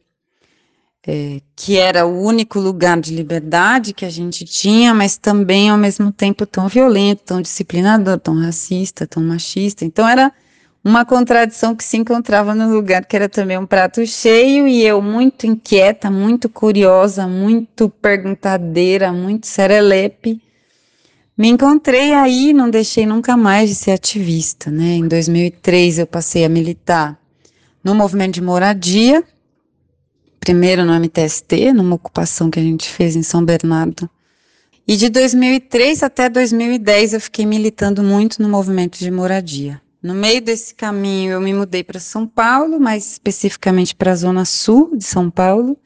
É, 1.05 1.41
que 1.55 1.77
era 1.77 2.05
o 2.05 2.21
único 2.21 2.59
lugar 2.59 2.99
de 2.99 3.13
liberdade 3.13 3.93
que 3.93 4.05
a 4.05 4.09
gente 4.09 4.45
tinha, 4.45 4.93
mas 4.93 5.17
também 5.17 5.69
ao 5.69 5.77
mesmo 5.77 6.13
tempo 6.13 6.45
tão 6.45 6.67
violento, 6.69 7.23
tão 7.25 7.41
disciplinador, 7.41 8.19
tão 8.19 8.39
racista, 8.39 9.05
tão 9.05 9.21
machista. 9.21 9.83
Então 9.83 10.07
era 10.07 10.31
uma 10.83 11.05
contradição 11.05 11.75
que 11.75 11.83
se 11.83 11.95
encontrava 11.95 12.53
no 12.53 12.73
lugar 12.73 13.05
que 13.05 13.15
era 13.15 13.29
também 13.29 13.57
um 13.57 13.65
prato 13.65 14.05
cheio 14.05 14.67
e 14.67 14.83
eu 14.83 15.01
muito 15.01 15.47
inquieta, 15.47 16.11
muito 16.11 16.49
curiosa, 16.49 17.25
muito 17.25 17.89
perguntadeira, 17.89 19.13
muito 19.13 19.47
serelepe, 19.47 20.41
me 21.35 21.47
encontrei 21.47 22.13
aí, 22.13 22.53
não 22.53 22.69
deixei 22.69 23.07
nunca 23.07 23.35
mais 23.35 23.69
de 23.69 23.75
ser 23.75 23.91
ativista, 23.91 24.69
né? 24.69 24.95
Em 24.95 25.07
2003 25.07 25.99
eu 25.99 26.05
passei 26.05 26.45
a 26.45 26.49
militar 26.49 27.17
no 27.83 27.95
movimento 27.95 28.35
de 28.35 28.41
moradia, 28.41 29.23
primeiro 30.39 30.85
no 30.85 30.93
MTST, 30.93 31.73
numa 31.73 31.95
ocupação 31.95 32.51
que 32.51 32.59
a 32.59 32.61
gente 32.61 32.87
fez 32.87 33.15
em 33.15 33.23
São 33.23 33.43
Bernardo. 33.43 34.07
E 34.87 34.95
de 34.95 35.09
2003 35.09 36.03
até 36.03 36.29
2010 36.29 37.13
eu 37.13 37.21
fiquei 37.21 37.47
militando 37.47 38.03
muito 38.03 38.39
no 38.39 38.47
movimento 38.47 38.99
de 38.99 39.09
moradia. 39.09 39.81
No 40.03 40.13
meio 40.13 40.41
desse 40.41 40.75
caminho 40.75 41.31
eu 41.31 41.41
me 41.41 41.53
mudei 41.53 41.83
para 41.83 41.99
São 41.99 42.27
Paulo, 42.27 42.77
mais 42.77 43.13
especificamente 43.13 43.95
para 43.95 44.11
a 44.11 44.15
zona 44.15 44.43
sul 44.43 44.97
de 44.97 45.03
São 45.05 45.31
Paulo, 45.31 45.77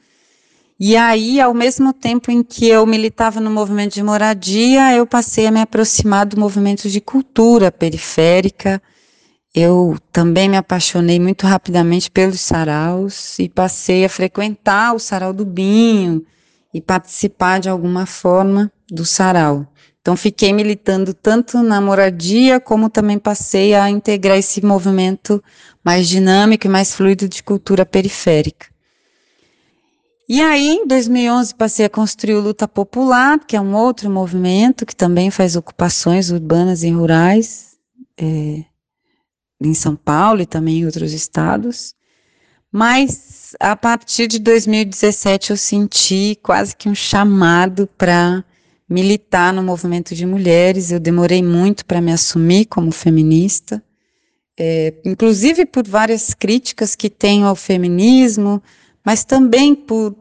e 0.79 0.95
aí, 0.95 1.41
ao 1.41 1.55
mesmo 1.55 1.91
tempo 1.91 2.29
em 2.29 2.43
que 2.43 2.67
eu 2.67 2.85
militava 2.85 3.39
no 3.39 3.49
movimento 3.49 3.95
de 3.95 4.03
moradia, 4.03 4.93
eu 4.95 5.07
passei 5.07 5.47
a 5.47 5.51
me 5.51 5.59
aproximar 5.59 6.25
do 6.27 6.39
movimento 6.39 6.87
de 6.87 7.01
cultura 7.01 7.71
periférica. 7.71 8.79
Eu 9.55 9.97
também 10.11 10.47
me 10.47 10.55
apaixonei 10.55 11.19
muito 11.19 11.47
rapidamente 11.47 12.11
pelos 12.11 12.41
saraus 12.41 13.39
e 13.39 13.49
passei 13.49 14.05
a 14.05 14.09
frequentar 14.09 14.93
o 14.93 14.99
sarau 14.99 15.33
do 15.33 15.43
Binho 15.43 16.23
e 16.71 16.79
participar 16.79 17.59
de 17.59 17.69
alguma 17.69 18.05
forma 18.05 18.71
do 18.87 19.03
sarau. 19.03 19.65
Então, 20.07 20.15
fiquei 20.15 20.53
militando 20.53 21.13
tanto 21.13 21.61
na 21.61 21.81
moradia, 21.81 22.61
como 22.61 22.89
também 22.89 23.19
passei 23.19 23.75
a 23.75 23.89
integrar 23.89 24.37
esse 24.37 24.65
movimento 24.65 25.43
mais 25.83 26.07
dinâmico 26.07 26.65
e 26.65 26.69
mais 26.69 26.95
fluido 26.95 27.27
de 27.27 27.43
cultura 27.43 27.85
periférica. 27.85 28.67
E 30.29 30.39
aí, 30.39 30.69
em 30.69 30.87
2011, 30.87 31.53
passei 31.55 31.87
a 31.87 31.89
construir 31.89 32.35
o 32.35 32.39
Luta 32.39 32.69
Popular, 32.69 33.37
que 33.45 33.57
é 33.57 33.59
um 33.59 33.75
outro 33.75 34.09
movimento 34.09 34.85
que 34.85 34.95
também 34.95 35.29
faz 35.29 35.57
ocupações 35.57 36.31
urbanas 36.31 36.83
e 36.83 36.89
rurais 36.89 37.75
é, 38.17 38.63
em 39.59 39.73
São 39.73 39.93
Paulo 39.93 40.39
e 40.39 40.45
também 40.45 40.77
em 40.77 40.85
outros 40.85 41.11
estados. 41.11 41.93
Mas 42.71 43.57
a 43.59 43.75
partir 43.75 44.27
de 44.27 44.39
2017 44.39 45.51
eu 45.51 45.57
senti 45.57 46.39
quase 46.41 46.73
que 46.73 46.87
um 46.87 46.95
chamado 46.95 47.89
para 47.97 48.45
militar 48.89 49.53
no 49.53 49.63
movimento 49.63 50.15
de 50.15 50.25
mulheres. 50.25 50.91
Eu 50.91 50.99
demorei 50.99 51.43
muito 51.43 51.85
para 51.85 52.01
me 52.01 52.11
assumir 52.11 52.65
como 52.65 52.91
feminista, 52.91 53.83
é, 54.59 54.93
inclusive 55.05 55.65
por 55.65 55.87
várias 55.87 56.33
críticas 56.33 56.95
que 56.95 57.09
tenho 57.09 57.45
ao 57.45 57.55
feminismo 57.55 58.61
mas 59.07 59.23
também 59.23 59.73
por, 59.73 60.13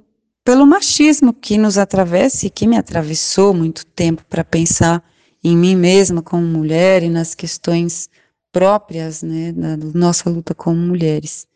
pelo 0.45 0.65
machismo 0.65 1.33
que 1.33 1.59
nos 1.59 1.77
atravessa 1.77 2.47
e 2.47 2.51
que 2.51 2.69
me 2.69 2.77
atravessou 2.77 3.53
muito 3.53 3.85
tempo 3.85 4.25
para 4.31 4.45
pensar 4.45 5.03
em 5.43 5.57
mim 5.57 5.75
mesma 5.75 6.23
como 6.23 6.47
mulher 6.47 7.03
e 7.03 7.09
nas 7.09 7.35
questões 7.35 8.09
próprias 8.53 9.25
né, 9.25 9.51
da 9.51 9.77
nossa 9.77 10.31
luta 10.31 10.55
como 10.55 10.77
mulheres. 10.77 11.49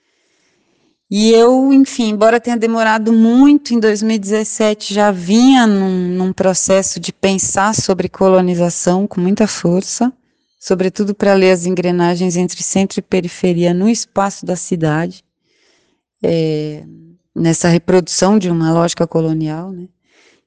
E 1.10 1.32
eu, 1.32 1.72
enfim, 1.72 2.10
embora 2.10 2.38
tenha 2.38 2.56
demorado 2.56 3.12
muito, 3.12 3.74
em 3.74 3.80
2017 3.80 4.94
já 4.94 5.10
vinha 5.10 5.66
num, 5.66 6.08
num 6.14 6.32
processo 6.32 7.00
de 7.00 7.12
pensar 7.12 7.74
sobre 7.74 8.08
colonização 8.08 9.08
com 9.08 9.20
muita 9.20 9.48
força, 9.48 10.12
sobretudo 10.60 11.12
para 11.12 11.34
ler 11.34 11.50
as 11.50 11.66
engrenagens 11.66 12.36
entre 12.36 12.62
centro 12.62 13.00
e 13.00 13.02
periferia 13.02 13.74
no 13.74 13.88
espaço 13.88 14.46
da 14.46 14.54
cidade. 14.54 15.24
É, 16.22 16.84
nessa 17.34 17.68
reprodução 17.68 18.38
de 18.38 18.50
uma 18.50 18.72
lógica 18.72 19.06
colonial, 19.06 19.72
né? 19.72 19.88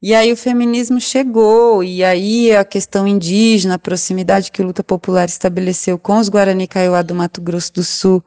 E 0.02 0.14
aí 0.14 0.32
o 0.34 0.38
feminismo 0.38 1.00
chegou, 1.00 1.84
e 1.84 2.04
aí 2.04 2.54
a 2.54 2.66
questão 2.66 3.08
indígena, 3.08 3.76
a 3.76 3.80
proximidade 3.80 4.52
que 4.52 4.62
a 4.62 4.66
luta 4.66 4.84
popular 4.84 5.26
estabeleceu 5.26 5.98
com 5.98 6.18
os 6.20 6.28
Guarani 6.28 6.68
Kaiowá 6.68 7.02
do 7.02 7.16
Mato 7.16 7.42
Grosso 7.42 7.74
do 7.74 7.84
Sul, 7.84 8.24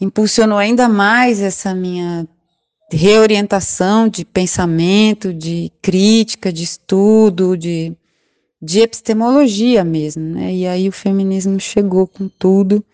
impulsionou 0.00 0.58
ainda 0.58 0.88
mais 0.88 1.40
essa 1.40 1.74
minha 1.74 2.26
reorientação 2.92 4.08
de 4.08 4.24
pensamento, 4.24 5.32
de 5.32 5.70
crítica, 5.80 6.52
de 6.52 6.64
estudo, 6.64 7.56
de, 7.56 7.96
de 8.60 8.80
epistemologia 8.80 9.84
mesmo, 9.84 10.22
né? 10.22 10.52
E 10.52 10.66
aí 10.66 10.88
o 10.88 10.92
feminismo 10.92 11.60
chegou 11.60 12.06
com 12.06 12.28
tudo 12.28 12.84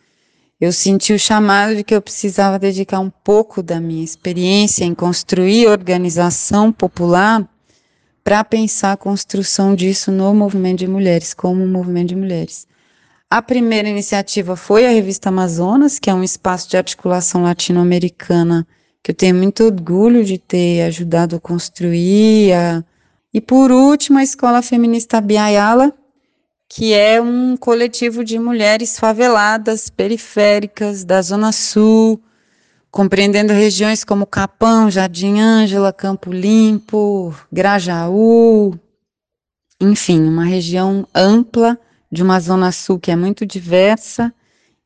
eu 0.58 0.72
senti 0.72 1.12
o 1.12 1.18
chamado 1.18 1.76
de 1.76 1.84
que 1.84 1.94
eu 1.94 2.00
precisava 2.00 2.58
dedicar 2.58 2.98
um 2.98 3.10
pouco 3.10 3.62
da 3.62 3.78
minha 3.78 4.02
experiência 4.02 4.86
em 4.86 4.94
construir 4.94 5.66
organização 5.66 6.72
popular 6.72 7.46
para 8.24 8.42
pensar 8.42 8.92
a 8.92 8.96
construção 8.96 9.74
disso 9.74 10.10
no 10.10 10.34
movimento 10.34 10.78
de 10.78 10.88
mulheres, 10.88 11.34
como 11.34 11.66
movimento 11.66 12.08
de 12.08 12.16
mulheres. 12.16 12.66
A 13.28 13.42
primeira 13.42 13.88
iniciativa 13.88 14.54
foi 14.54 14.86
a 14.86 14.90
revista 14.90 15.30
Amazonas, 15.30 15.98
que 15.98 16.08
é 16.08 16.14
um 16.14 16.22
espaço 16.22 16.70
de 16.70 16.76
articulação 16.76 17.42
latino-americana 17.42 18.66
que 19.02 19.10
eu 19.10 19.14
tenho 19.14 19.34
muito 19.34 19.64
orgulho 19.64 20.24
de 20.24 20.38
ter 20.38 20.82
ajudado 20.82 21.36
a 21.36 21.40
construir. 21.40 22.52
A... 22.52 22.84
E 23.34 23.40
por 23.40 23.72
último, 23.72 24.18
a 24.18 24.22
Escola 24.22 24.62
Feminista 24.62 25.20
Biayala, 25.20 25.92
que 26.68 26.92
é 26.92 27.20
um 27.20 27.56
coletivo 27.56 28.24
de 28.24 28.38
mulheres 28.38 28.96
faveladas, 28.96 29.90
periféricas, 29.90 31.04
da 31.04 31.20
Zona 31.20 31.50
Sul, 31.50 32.20
compreendendo 32.90 33.52
regiões 33.52 34.04
como 34.04 34.24
Capão, 34.24 34.88
Jardim 34.88 35.40
Ângela, 35.40 35.92
Campo 35.92 36.32
Limpo, 36.32 37.34
Grajaú, 37.52 38.78
enfim, 39.80 40.20
uma 40.20 40.44
região 40.44 41.06
ampla 41.12 41.78
de 42.10 42.22
uma 42.22 42.40
Zona 42.40 42.72
Sul 42.72 42.98
que 42.98 43.10
é 43.10 43.16
muito 43.16 43.44
diversa 43.44 44.32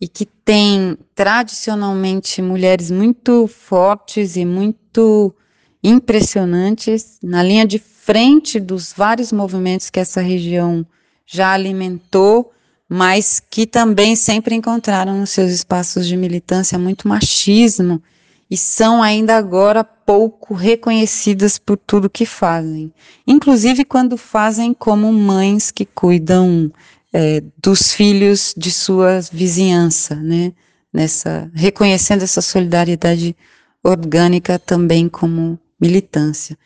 e 0.00 0.08
que 0.08 0.24
tem 0.24 0.96
tradicionalmente 1.14 2.40
mulheres 2.40 2.90
muito 2.90 3.46
fortes 3.46 4.36
e 4.36 4.44
muito 4.44 5.34
impressionantes. 5.82 7.18
Na 7.22 7.42
linha 7.42 7.66
de 7.66 7.78
frente 7.78 8.58
dos 8.58 8.92
vários 8.96 9.30
movimentos 9.30 9.90
que 9.90 10.00
essa 10.00 10.20
região 10.20 10.86
já 11.26 11.52
alimentou, 11.52 12.52
mas 12.88 13.38
que 13.38 13.66
também 13.66 14.16
sempre 14.16 14.54
encontraram 14.54 15.18
nos 15.18 15.30
seus 15.30 15.52
espaços 15.52 16.06
de 16.06 16.16
militância 16.16 16.78
muito 16.78 17.06
machismo 17.06 18.02
e 18.50 18.56
são 18.56 19.00
ainda 19.00 19.36
agora 19.36 19.84
pouco 19.84 20.54
reconhecidas 20.54 21.56
por 21.56 21.76
tudo 21.76 22.10
que 22.10 22.26
fazem, 22.26 22.92
inclusive 23.24 23.84
quando 23.84 24.16
fazem 24.16 24.74
como 24.74 25.12
mães 25.12 25.70
que 25.70 25.86
cuidam 25.86 26.72
é, 27.12 27.42
dos 27.60 27.92
filhos 27.92 28.54
de 28.56 28.70
sua 28.70 29.20
vizinhança, 29.32 30.14
né? 30.16 30.52
Nessa 30.92 31.50
reconhecendo 31.54 32.22
essa 32.22 32.40
solidariedade 32.40 33.36
orgânica 33.82 34.58
também 34.58 35.08
como 35.08 35.58
militância. 35.80 36.58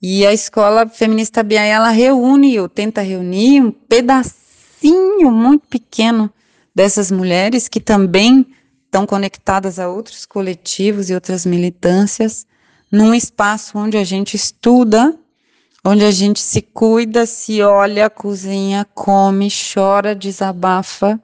E 0.00 0.26
a 0.26 0.32
escola 0.32 0.88
feminista 0.88 1.42
BIA, 1.42 1.64
ela 1.64 1.90
reúne, 1.90 2.58
ou 2.60 2.68
tenta 2.68 3.02
reunir, 3.02 3.60
um 3.62 3.70
pedacinho 3.70 5.30
muito 5.30 5.66
pequeno 5.68 6.30
dessas 6.74 7.10
mulheres 7.10 7.66
que 7.66 7.80
também 7.80 8.46
estão 8.84 9.06
conectadas 9.06 9.78
a 9.78 9.88
outros 9.88 10.24
coletivos 10.24 11.10
e 11.10 11.14
outras 11.14 11.44
militâncias, 11.44 12.46
num 12.90 13.14
espaço 13.14 13.76
onde 13.78 13.96
a 13.96 14.04
gente 14.04 14.36
estuda, 14.36 15.18
onde 15.86 16.04
a 16.04 16.10
gente 16.10 16.40
se 16.40 16.60
cuida, 16.60 17.24
se 17.26 17.62
olha, 17.62 18.10
cozinha, 18.10 18.84
come, 18.92 19.48
chora, 19.48 20.16
desabafa 20.16 21.20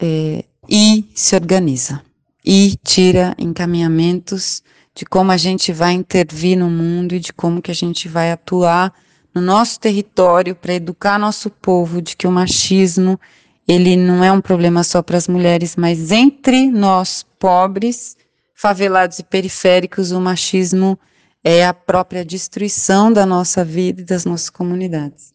é, 0.00 0.44
e 0.66 1.04
se 1.14 1.34
organiza. 1.34 2.02
E 2.42 2.74
tira 2.82 3.34
encaminhamentos 3.38 4.62
de 4.94 5.04
como 5.04 5.30
a 5.30 5.36
gente 5.36 5.74
vai 5.74 5.92
intervir 5.92 6.56
no 6.56 6.70
mundo 6.70 7.14
e 7.14 7.20
de 7.20 7.34
como 7.34 7.60
que 7.60 7.70
a 7.70 7.74
gente 7.74 8.08
vai 8.08 8.32
atuar 8.32 8.94
no 9.34 9.42
nosso 9.42 9.78
território 9.78 10.54
para 10.54 10.72
educar 10.72 11.18
nosso 11.18 11.50
povo 11.50 12.00
de 12.00 12.16
que 12.16 12.26
o 12.26 12.32
machismo 12.32 13.20
ele 13.68 13.94
não 13.94 14.24
é 14.24 14.32
um 14.32 14.40
problema 14.40 14.82
só 14.82 15.02
para 15.02 15.18
as 15.18 15.28
mulheres, 15.28 15.76
mas 15.76 16.10
entre 16.10 16.70
nós 16.70 17.26
pobres, 17.38 18.16
favelados 18.54 19.18
e 19.18 19.22
periféricos, 19.22 20.12
o 20.12 20.20
machismo 20.20 20.98
é 21.42 21.64
a 21.66 21.72
própria 21.72 22.24
destruição 22.24 23.12
da 23.12 23.24
nossa 23.24 23.64
vida 23.64 24.02
e 24.02 24.04
das 24.04 24.24
nossas 24.24 24.50
comunidades. 24.50 25.34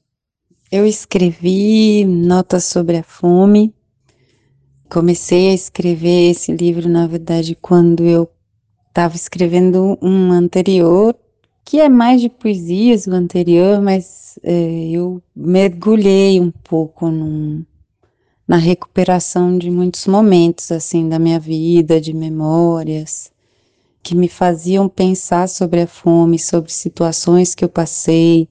Eu 0.71 0.85
escrevi 0.85 2.05
notas 2.05 2.65
sobre 2.65 2.97
a 2.97 3.03
fome. 3.03 3.73
Comecei 4.89 5.49
a 5.49 5.53
escrever 5.53 6.31
esse 6.31 6.51
livro, 6.51 6.87
na 6.87 7.07
verdade, 7.07 7.55
quando 7.55 8.03
eu 8.03 8.29
estava 8.87 9.15
escrevendo 9.15 9.97
um 10.01 10.31
anterior 10.31 11.15
que 11.65 11.79
é 11.79 11.89
mais 11.89 12.21
de 12.21 12.29
poesias, 12.29 13.07
o 13.07 13.11
anterior, 13.11 13.81
mas 13.81 14.37
é, 14.43 14.89
eu 14.89 15.21
mergulhei 15.35 16.39
um 16.39 16.51
pouco 16.51 17.09
num, 17.09 17.65
na 18.47 18.57
recuperação 18.57 19.57
de 19.57 19.71
muitos 19.71 20.05
momentos, 20.05 20.71
assim, 20.71 21.09
da 21.09 21.17
minha 21.17 21.39
vida, 21.39 21.99
de 21.99 22.13
memórias, 22.13 23.31
que 24.05 24.13
me 24.13 24.29
faziam 24.29 24.87
pensar 24.87 25.49
sobre 25.49 25.81
a 25.81 25.87
fome, 25.87 26.37
sobre 26.37 26.71
situações 26.71 27.55
que 27.55 27.65
eu 27.65 27.69
passei, 27.69 28.47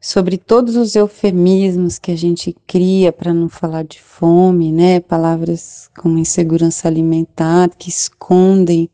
sobre 0.00 0.38
todos 0.38 0.74
os 0.74 0.96
eufemismos 0.96 1.98
que 1.98 2.10
a 2.10 2.16
gente 2.16 2.56
cria 2.66 3.12
para 3.12 3.34
não 3.34 3.50
falar 3.50 3.84
de 3.84 4.00
fome, 4.00 4.72
né? 4.72 5.00
Palavras 5.00 5.90
como 5.98 6.16
insegurança 6.16 6.88
alimentar, 6.88 7.68
que 7.76 7.90
escondem 7.90 8.88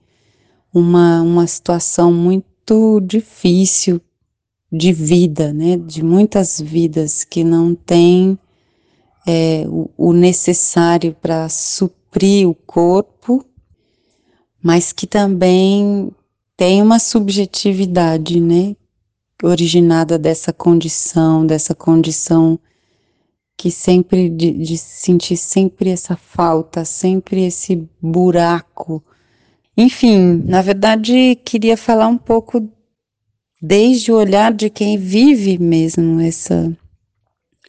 uma, 0.73 1.23
uma 1.23 1.47
situação 1.47 2.13
muito 2.13 3.01
difícil 3.01 4.01
de 4.73 4.93
vida, 4.93 5.53
né? 5.53 5.77
De 5.77 6.03
muitas 6.03 6.61
vidas 6.61 7.23
que 7.23 7.45
não 7.45 7.77
têm 7.77 8.37
é, 9.25 9.65
o, 9.69 9.89
o 9.97 10.13
necessário 10.13 11.15
para 11.23 11.49
suprir 11.49 12.49
o 12.49 12.57
corpo, 12.57 13.47
mas 14.65 14.93
que 14.93 15.07
também 15.07 16.11
tem 16.57 16.83
uma 16.83 16.99
subjetividade, 16.99 18.41
né? 18.41 18.75
Originada 19.43 20.19
dessa 20.19 20.53
condição, 20.53 21.47
dessa 21.47 21.75
condição 21.75 22.59
que 23.57 23.71
sempre 23.71 24.29
de, 24.29 24.53
de 24.53 24.79
sentir 24.79 25.37
sempre 25.37 25.91
essa 25.91 26.17
falta, 26.17 26.85
sempre 26.85 27.45
esse 27.45 27.89
buraco 28.01 29.05
enfim, 29.77 30.41
na 30.47 30.63
verdade, 30.63 31.35
queria 31.45 31.77
falar 31.77 32.07
um 32.07 32.17
pouco 32.17 32.71
desde 33.61 34.13
o 34.13 34.17
olhar 34.17 34.53
de 34.53 34.71
quem 34.71 34.97
vive 34.97 35.59
mesmo 35.59 36.21
essa 36.21 36.73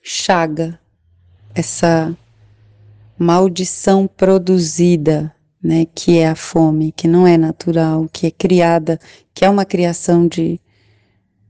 chaga, 0.03 0.79
essa 1.55 2.15
maldição 3.17 4.05
produzida, 4.05 5.34
né, 5.65 5.87
que 5.95 6.19
é 6.19 6.27
a 6.27 6.35
fome, 6.35 6.91
que 6.91 7.07
não 7.07 7.25
é 7.25 7.37
natural, 7.37 8.07
que 8.13 8.27
é 8.27 8.31
criada, 8.31 8.99
que 9.33 9.43
é 9.43 9.49
uma 9.49 9.65
criação 9.65 10.27
de 10.27 10.59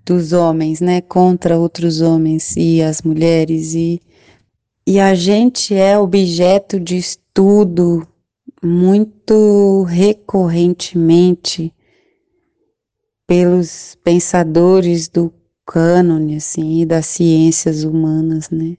dos 0.06 0.34
homens, 0.34 0.80
né, 0.82 1.02
contra 1.02 1.58
outros 1.58 2.00
homens 2.00 2.56
e 2.56 2.82
as 2.82 3.02
mulheres 3.02 3.74
e 3.74 4.02
e 4.88 5.00
a 5.00 5.16
gente 5.16 5.74
é 5.74 5.98
objeto 5.98 6.80
de 6.80 6.96
estudo 6.96 8.08
muito 8.64 9.84
recorrentemente 9.84 11.74
pelos 13.28 13.98
pensadores 14.04 15.10
do 15.10 15.34
cânone, 15.66 16.36
assim, 16.36 16.82
e 16.82 16.86
das 16.86 17.08
ciências 17.08 17.84
humanas, 17.84 18.52
né? 18.52 18.78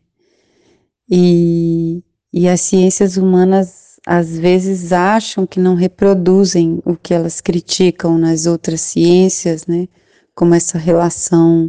E, 1.10 2.04
e 2.32 2.48
as 2.48 2.60
ciências 2.60 3.16
humanas 3.16 3.85
às 4.06 4.38
vezes 4.38 4.92
acham 4.92 5.44
que 5.44 5.58
não 5.58 5.74
reproduzem 5.74 6.80
o 6.84 6.94
que 6.94 7.12
elas 7.12 7.40
criticam 7.40 8.16
nas 8.16 8.46
outras 8.46 8.80
ciências, 8.80 9.66
né? 9.66 9.88
Como 10.32 10.54
essa 10.54 10.78
relação 10.78 11.68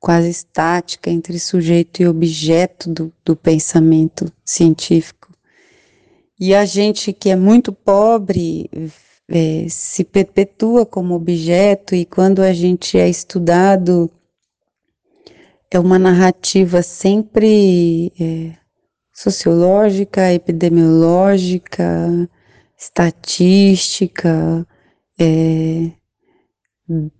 quase 0.00 0.30
estática 0.30 1.10
entre 1.10 1.38
sujeito 1.38 2.02
e 2.02 2.08
objeto 2.08 2.88
do, 2.90 3.12
do 3.22 3.36
pensamento 3.36 4.32
científico. 4.44 5.30
E 6.40 6.54
a 6.54 6.64
gente 6.64 7.12
que 7.12 7.28
é 7.28 7.36
muito 7.36 7.72
pobre 7.72 8.70
é, 9.28 9.66
se 9.68 10.04
perpetua 10.04 10.86
como 10.86 11.14
objeto, 11.14 11.94
e 11.94 12.04
quando 12.04 12.40
a 12.40 12.52
gente 12.52 12.98
é 12.98 13.08
estudado, 13.08 14.10
é 15.70 15.78
uma 15.78 15.98
narrativa 15.98 16.82
sempre 16.82 18.12
é, 18.18 18.63
sociológica, 19.14 20.32
epidemiológica, 20.32 22.28
estatística, 22.76 24.66
é, 25.18 25.90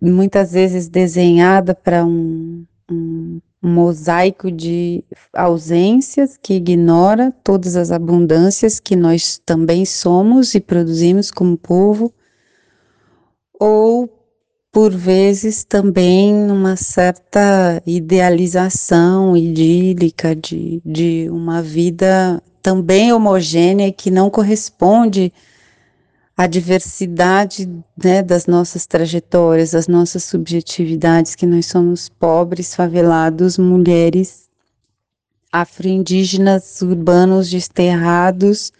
muitas 0.00 0.52
vezes 0.52 0.88
desenhada 0.88 1.74
para 1.74 2.04
um, 2.04 2.66
um 2.90 3.40
um 3.64 3.72
mosaico 3.72 4.52
de 4.52 5.02
ausências 5.32 6.36
que 6.36 6.52
ignora 6.52 7.34
todas 7.42 7.76
as 7.76 7.90
abundâncias 7.90 8.78
que 8.78 8.94
nós 8.94 9.38
também 9.38 9.86
somos 9.86 10.54
e 10.54 10.60
produzimos 10.60 11.30
como 11.30 11.56
povo, 11.56 12.12
ou 13.58 14.06
por 14.74 14.90
vezes 14.90 15.62
também 15.62 16.34
uma 16.50 16.74
certa 16.74 17.80
idealização 17.86 19.36
idílica 19.36 20.34
de, 20.34 20.82
de 20.84 21.28
uma 21.30 21.62
vida 21.62 22.42
também 22.60 23.12
homogênea 23.12 23.92
que 23.92 24.10
não 24.10 24.28
corresponde 24.28 25.32
a 26.36 26.48
diversidade 26.48 27.70
né, 27.96 28.20
das 28.20 28.48
nossas 28.48 28.84
trajetórias, 28.84 29.70
das 29.70 29.86
nossas 29.86 30.24
subjetividades, 30.24 31.36
que 31.36 31.46
nós 31.46 31.66
somos 31.66 32.08
pobres, 32.08 32.74
favelados, 32.74 33.56
mulheres, 33.56 34.48
afro-indígenas, 35.52 36.82
urbanos, 36.82 37.48
desterrados, 37.48 38.72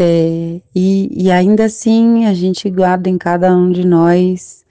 é, 0.00 0.60
e, 0.74 1.08
e 1.12 1.30
ainda 1.30 1.66
assim 1.66 2.26
a 2.26 2.34
gente 2.34 2.68
guarda 2.68 3.08
em 3.08 3.16
cada 3.16 3.56
um 3.56 3.70
de 3.70 3.86
nós 3.86 4.65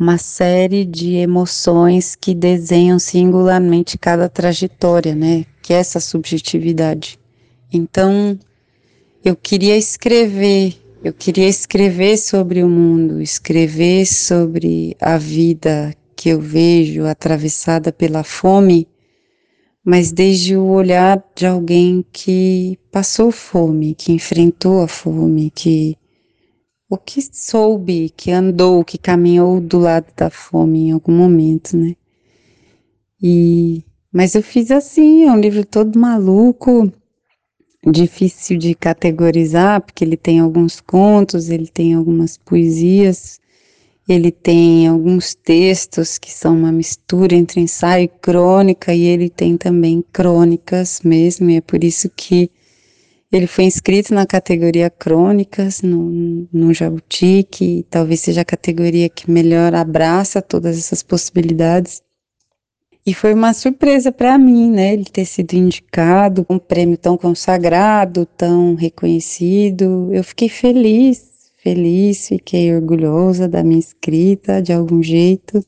uma 0.00 0.16
série 0.16 0.86
de 0.86 1.16
emoções 1.16 2.16
que 2.16 2.34
desenham 2.34 2.98
singularmente 2.98 3.98
cada 3.98 4.30
trajetória, 4.30 5.14
né? 5.14 5.44
Que 5.62 5.74
é 5.74 5.76
essa 5.76 6.00
subjetividade. 6.00 7.20
Então, 7.70 8.38
eu 9.22 9.36
queria 9.36 9.76
escrever 9.76 10.80
eu 11.02 11.14
queria 11.14 11.48
escrever 11.48 12.18
sobre 12.18 12.62
o 12.62 12.68
mundo, 12.68 13.22
escrever 13.22 14.04
sobre 14.04 14.94
a 15.00 15.16
vida 15.16 15.94
que 16.14 16.28
eu 16.28 16.38
vejo 16.38 17.06
atravessada 17.06 17.90
pela 17.90 18.22
fome, 18.22 18.86
mas 19.82 20.12
desde 20.12 20.58
o 20.58 20.66
olhar 20.66 21.24
de 21.34 21.46
alguém 21.46 22.04
que 22.12 22.78
passou 22.92 23.32
fome, 23.32 23.94
que 23.94 24.12
enfrentou 24.12 24.82
a 24.82 24.88
fome, 24.88 25.50
que 25.50 25.96
o 26.90 26.98
que 26.98 27.22
soube, 27.22 28.10
que 28.16 28.32
andou, 28.32 28.84
que 28.84 28.98
caminhou 28.98 29.60
do 29.60 29.78
lado 29.78 30.06
da 30.16 30.28
fome 30.28 30.88
em 30.88 30.90
algum 30.90 31.12
momento, 31.12 31.76
né? 31.76 31.94
E 33.22 33.84
mas 34.12 34.34
eu 34.34 34.42
fiz 34.42 34.72
assim, 34.72 35.24
é 35.26 35.30
um 35.30 35.38
livro 35.38 35.64
todo 35.64 35.96
maluco, 35.96 36.92
difícil 37.86 38.58
de 38.58 38.74
categorizar, 38.74 39.80
porque 39.80 40.04
ele 40.04 40.16
tem 40.16 40.40
alguns 40.40 40.80
contos, 40.80 41.48
ele 41.48 41.68
tem 41.68 41.94
algumas 41.94 42.36
poesias, 42.36 43.40
ele 44.08 44.32
tem 44.32 44.88
alguns 44.88 45.32
textos 45.32 46.18
que 46.18 46.32
são 46.32 46.56
uma 46.56 46.72
mistura 46.72 47.36
entre 47.36 47.60
ensaio 47.60 48.06
e 48.06 48.08
crônica, 48.08 48.92
e 48.92 49.02
ele 49.02 49.30
tem 49.30 49.56
também 49.56 50.04
crônicas 50.12 51.02
mesmo, 51.04 51.48
e 51.48 51.56
é 51.58 51.60
por 51.60 51.84
isso 51.84 52.10
que 52.10 52.50
ele 53.32 53.46
foi 53.46 53.64
inscrito 53.64 54.12
na 54.12 54.26
categoria 54.26 54.90
crônicas 54.90 55.82
no, 55.82 56.48
no 56.52 56.74
Jabuti, 56.74 57.46
que 57.48 57.86
talvez 57.88 58.20
seja 58.20 58.40
a 58.40 58.44
categoria 58.44 59.08
que 59.08 59.30
melhor 59.30 59.72
abraça 59.74 60.42
todas 60.42 60.76
essas 60.76 61.02
possibilidades. 61.02 62.02
E 63.06 63.14
foi 63.14 63.32
uma 63.32 63.54
surpresa 63.54 64.10
para 64.10 64.36
mim, 64.36 64.70
né? 64.70 64.92
Ele 64.94 65.04
ter 65.04 65.24
sido 65.24 65.54
indicado, 65.54 66.44
um 66.50 66.58
prêmio 66.58 66.98
tão 66.98 67.16
consagrado, 67.16 68.26
tão 68.36 68.74
reconhecido. 68.74 70.10
Eu 70.12 70.24
fiquei 70.24 70.48
feliz, 70.48 71.50
feliz, 71.62 72.28
fiquei 72.28 72.74
orgulhosa 72.74 73.48
da 73.48 73.62
minha 73.62 73.78
escrita 73.78 74.60
de 74.60 74.72
algum 74.72 75.02
jeito. 75.02 75.64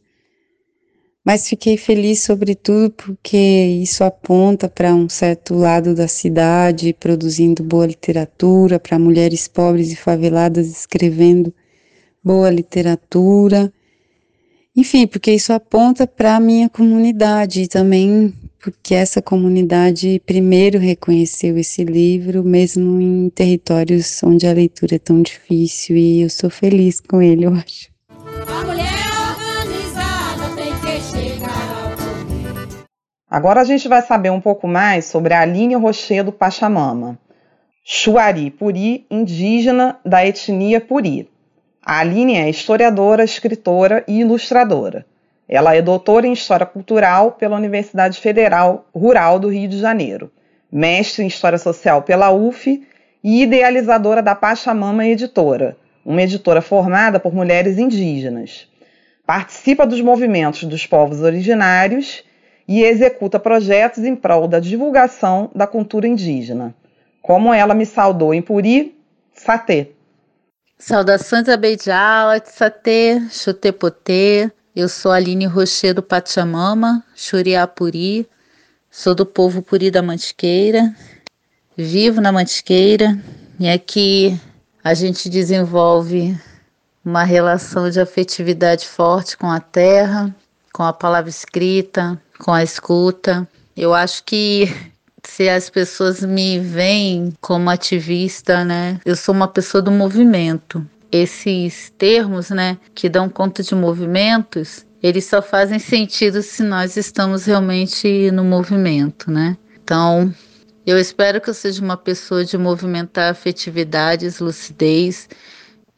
Mas 1.24 1.48
fiquei 1.48 1.76
feliz, 1.76 2.22
sobretudo, 2.22 2.90
porque 2.90 3.36
isso 3.36 4.02
aponta 4.02 4.68
para 4.68 4.94
um 4.94 5.08
certo 5.08 5.54
lado 5.54 5.94
da 5.94 6.08
cidade, 6.08 6.92
produzindo 6.98 7.62
boa 7.62 7.86
literatura, 7.86 8.80
para 8.80 8.98
mulheres 8.98 9.46
pobres 9.46 9.92
e 9.92 9.96
faveladas 9.96 10.68
escrevendo 10.68 11.54
boa 12.24 12.50
literatura 12.50 13.72
enfim, 14.74 15.06
porque 15.06 15.30
isso 15.32 15.52
aponta 15.52 16.06
para 16.06 16.36
a 16.36 16.40
minha 16.40 16.66
comunidade 16.66 17.62
e 17.62 17.68
também 17.68 18.32
porque 18.58 18.94
essa 18.94 19.20
comunidade 19.20 20.22
primeiro 20.24 20.78
reconheceu 20.78 21.58
esse 21.58 21.84
livro, 21.84 22.42
mesmo 22.42 22.98
em 22.98 23.28
territórios 23.28 24.22
onde 24.22 24.46
a 24.46 24.52
leitura 24.52 24.94
é 24.94 24.98
tão 24.98 25.20
difícil, 25.20 25.96
e 25.96 26.22
eu 26.22 26.30
sou 26.30 26.48
feliz 26.48 27.00
com 27.00 27.20
ele, 27.20 27.44
eu 27.44 27.52
acho. 27.52 27.90
A 28.46 28.64
mulher 28.64 29.01
Agora 33.32 33.62
a 33.62 33.64
gente 33.64 33.88
vai 33.88 34.02
saber 34.02 34.28
um 34.28 34.42
pouco 34.42 34.68
mais 34.68 35.06
sobre 35.06 35.32
a 35.32 35.40
Aline 35.40 35.74
Rochedo 35.74 36.30
Pachamama, 36.30 37.18
Chuari 37.82 38.50
Puri, 38.50 39.06
indígena 39.10 39.98
da 40.04 40.22
etnia 40.22 40.82
Puri. 40.82 41.30
A 41.82 42.00
Aline 42.00 42.36
é 42.36 42.50
historiadora, 42.50 43.24
escritora 43.24 44.04
e 44.06 44.20
ilustradora. 44.20 45.06
Ela 45.48 45.74
é 45.74 45.80
doutora 45.80 46.26
em 46.26 46.34
História 46.34 46.66
Cultural 46.66 47.32
pela 47.32 47.56
Universidade 47.56 48.20
Federal 48.20 48.84
Rural 48.94 49.38
do 49.38 49.48
Rio 49.48 49.66
de 49.66 49.78
Janeiro, 49.78 50.30
mestre 50.70 51.24
em 51.24 51.26
História 51.26 51.56
Social 51.56 52.02
pela 52.02 52.30
UF 52.30 52.86
e 53.24 53.42
idealizadora 53.42 54.22
da 54.22 54.34
Pachamama 54.34 55.06
Editora, 55.06 55.78
uma 56.04 56.20
editora 56.20 56.60
formada 56.60 57.18
por 57.18 57.34
mulheres 57.34 57.78
indígenas. 57.78 58.68
Participa 59.24 59.86
dos 59.86 60.02
movimentos 60.02 60.64
dos 60.64 60.86
povos 60.86 61.22
originários 61.22 62.30
e 62.72 62.84
executa 62.84 63.38
projetos 63.38 64.02
em 64.02 64.16
prol 64.16 64.48
da 64.48 64.58
divulgação 64.58 65.50
da 65.54 65.66
cultura 65.66 66.08
indígena. 66.08 66.74
Como 67.20 67.52
ela 67.52 67.74
me 67.74 67.84
saudou 67.84 68.32
em 68.32 68.40
Puri, 68.40 68.98
Satê. 69.34 69.90
Saudações 70.78 71.50
a 71.50 71.56
Beijala, 71.58 72.40
Tsatê, 72.40 73.20
Chutepotê. 73.30 74.50
Eu 74.74 74.88
sou 74.88 75.12
Aline 75.12 75.44
Rochedo 75.44 76.02
Pachamama, 76.02 77.04
Churiapuri. 77.14 78.26
Sou 78.90 79.14
do 79.14 79.26
povo 79.26 79.60
Puri 79.60 79.90
da 79.90 80.00
Mantiqueira. 80.00 80.94
Vivo 81.76 82.22
na 82.22 82.32
Mantiqueira 82.32 83.18
e 83.60 83.68
aqui 83.68 84.40
a 84.82 84.94
gente 84.94 85.28
desenvolve 85.28 86.34
uma 87.04 87.22
relação 87.22 87.90
de 87.90 88.00
afetividade 88.00 88.86
forte 88.86 89.36
com 89.36 89.50
a 89.50 89.60
terra, 89.60 90.34
com 90.72 90.82
a 90.82 90.92
palavra 90.92 91.28
escrita, 91.28 92.18
com 92.42 92.52
a 92.52 92.62
escuta. 92.62 93.48
Eu 93.76 93.94
acho 93.94 94.24
que 94.24 94.68
se 95.24 95.48
as 95.48 95.70
pessoas 95.70 96.20
me 96.20 96.58
veem 96.58 97.32
como 97.40 97.70
ativista, 97.70 98.64
né? 98.64 99.00
Eu 99.04 99.16
sou 99.16 99.34
uma 99.34 99.48
pessoa 99.48 99.80
do 99.80 99.90
movimento. 99.90 100.84
Esses 101.10 101.92
termos, 101.96 102.50
né, 102.50 102.78
que 102.94 103.08
dão 103.08 103.28
conta 103.28 103.62
de 103.62 103.74
movimentos, 103.74 104.86
eles 105.02 105.26
só 105.26 105.42
fazem 105.42 105.78
sentido 105.78 106.42
se 106.42 106.62
nós 106.62 106.96
estamos 106.96 107.44
realmente 107.44 108.30
no 108.30 108.42
movimento, 108.42 109.30
né? 109.30 109.56
Então, 109.84 110.34
eu 110.86 110.98
espero 110.98 111.38
que 111.38 111.50
eu 111.50 111.54
seja 111.54 111.82
uma 111.82 111.98
pessoa 111.98 112.46
de 112.46 112.56
movimentar 112.56 113.30
afetividades, 113.30 114.40
lucidez, 114.40 115.28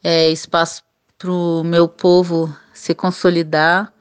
é, 0.03 0.29
espaço 0.29 0.83
para 1.17 1.31
o 1.31 1.63
meu 1.63 1.87
povo 1.87 2.53
se 2.73 2.93
consolidar 2.93 3.94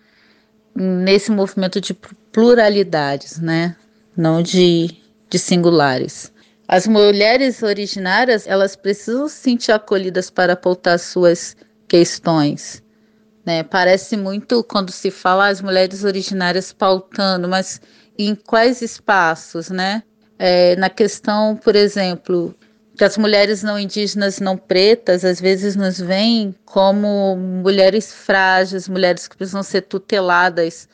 nesse 0.75 1.31
movimento 1.31 1.81
de 1.81 1.95
pluralidades, 2.33 3.39
né? 3.39 3.77
Não 4.17 4.43
de 4.43 5.03
de 5.35 5.39
singulares. 5.39 6.33
As 6.69 6.87
mulheres 6.87 7.63
originárias, 7.63 8.47
elas 8.47 8.77
precisam 8.77 9.29
se 9.29 9.35
sentir 9.35 9.73
acolhidas 9.73 10.31
para 10.31 10.55
pautar 10.55 10.99
suas 10.99 11.57
questões. 11.89 12.83
Né? 13.45 13.65
Parece 13.65 14.17
muito 14.17 14.63
quando 14.63 14.91
se 14.91 15.11
fala 15.11 15.49
as 15.49 15.61
mulheres 15.61 16.05
originárias 16.05 16.73
pautando, 16.73 17.49
mas 17.49 17.81
em 18.17 18.35
quais 18.35 18.81
espaços, 18.81 19.71
né? 19.71 20.05
É, 20.39 20.77
na 20.77 20.89
questão, 20.89 21.57
por 21.57 21.75
exemplo, 21.75 22.55
que 22.97 23.05
as 23.05 23.19
mulheres 23.19 23.63
não 23.63 23.79
indígenas, 23.79 24.39
não 24.41 24.57
pretas, 24.57 25.25
às 25.25 25.41
vezes 25.41 25.75
nos 25.75 26.01
veem 26.01 26.55
como 26.65 27.37
mulheres 27.37 28.13
frágeis, 28.13 28.89
mulheres 28.89 29.27
que 29.27 29.37
precisam 29.37 29.63
ser 29.63 29.83
tuteladas, 29.83 30.89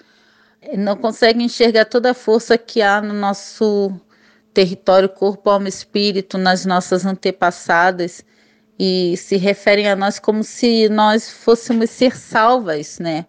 não 0.77 0.97
conseguem 0.97 1.47
enxergar 1.47 1.85
toda 1.85 2.11
a 2.11 2.15
força 2.15 2.57
que 2.57 2.81
há 2.81 3.01
no 3.01 3.15
nosso 3.15 3.93
território 4.53 5.09
corpo, 5.09 5.51
alma 5.51 5.69
espírito 5.69 6.39
nas 6.39 6.65
nossas 6.65 7.05
antepassadas 7.05 8.25
e 8.79 9.15
se 9.17 9.37
referem 9.37 9.89
a 9.89 9.97
nós 9.97 10.19
como 10.19 10.43
se 10.43 10.89
nós 10.89 11.31
fôssemos 11.31 11.91
ser 11.91 12.17
salvas, 12.17 12.99
né, 12.99 13.27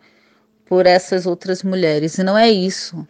por 0.65 0.85
essas 0.85 1.25
outras 1.25 1.61
mulheres. 1.61 2.17
E 2.17 2.23
não 2.23 2.37
é 2.37 2.49
isso. 2.49 3.05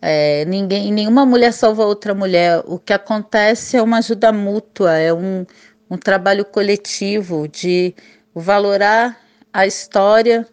É, 0.00 0.44
ninguém, 0.44 0.92
nenhuma 0.92 1.26
mulher 1.26 1.52
salva 1.52 1.84
outra 1.84 2.14
mulher. 2.14 2.62
O 2.66 2.78
que 2.78 2.92
acontece 2.92 3.76
é 3.76 3.82
uma 3.82 3.98
ajuda 3.98 4.32
mútua, 4.32 4.96
é 4.96 5.12
um, 5.12 5.44
um 5.90 5.96
trabalho 5.96 6.44
coletivo 6.44 7.48
de 7.48 7.94
valorar 8.34 9.18
a 9.52 9.66
história 9.66 10.46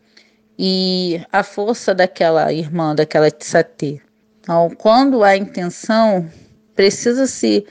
e 0.58 1.22
a 1.32 1.44
força 1.44 1.94
daquela 1.94 2.52
irmã, 2.52 2.96
daquela 2.96 3.30
tsatê. 3.30 4.02
Então, 4.40 4.70
quando 4.78 5.24
há 5.24 5.36
intenção 5.36 6.30
precisa 6.76 7.28
se 7.28 7.66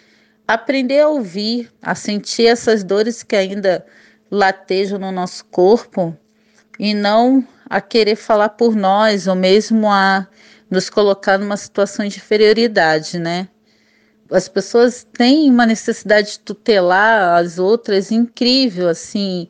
aprender 0.47 1.01
a 1.01 1.09
ouvir, 1.09 1.71
a 1.83 1.95
sentir 1.95 2.47
essas 2.47 2.85
dores 2.85 3.23
que 3.23 3.37
ainda 3.37 3.85
latejam 4.31 4.99
no 4.99 5.13
nosso 5.13 5.45
corpo 5.47 6.17
e 6.79 6.95
não 6.95 7.47
a 7.69 7.81
querer 7.81 8.17
falar 8.17 8.51
por 8.51 8.75
nós 8.75 9.27
ou 9.27 9.35
mesmo 9.35 9.89
a 9.91 10.27
nos 10.75 10.91
colocar 10.91 11.39
numa 11.39 11.57
situação 11.57 12.07
de 12.07 12.19
inferioridade, 12.19 13.19
né? 13.19 13.49
As 14.31 14.49
pessoas 14.49 15.07
têm 15.17 15.51
uma 15.51 15.65
necessidade 15.65 16.33
de 16.33 16.39
tutelar 16.41 17.39
as 17.39 17.59
outras 17.59 18.11
incrível, 18.11 18.89
assim, 18.89 19.49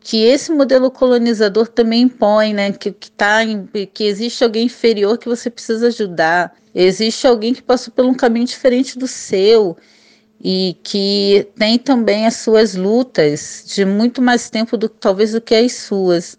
que 0.00 0.24
esse 0.24 0.52
modelo 0.52 0.90
colonizador 0.90 1.68
também 1.68 2.02
impõe, 2.02 2.52
né? 2.52 2.72
Que, 2.72 2.92
que, 2.92 3.10
tá 3.10 3.44
em, 3.44 3.66
que 3.92 4.04
existe 4.04 4.42
alguém 4.42 4.66
inferior 4.66 5.18
que 5.18 5.28
você 5.28 5.48
precisa 5.48 5.88
ajudar, 5.88 6.54
existe 6.74 7.26
alguém 7.26 7.54
que 7.54 7.62
passou 7.62 7.92
por 7.94 8.04
um 8.04 8.14
caminho 8.14 8.46
diferente 8.46 8.98
do 8.98 9.06
seu 9.06 9.76
e 10.40 10.76
que 10.82 11.48
tem 11.56 11.78
também 11.78 12.26
as 12.26 12.36
suas 12.36 12.74
lutas 12.74 13.64
de 13.66 13.84
muito 13.84 14.20
mais 14.20 14.50
tempo 14.50 14.76
do 14.76 14.88
talvez 14.88 15.32
do 15.32 15.40
que 15.40 15.54
as 15.54 15.72
suas. 15.74 16.36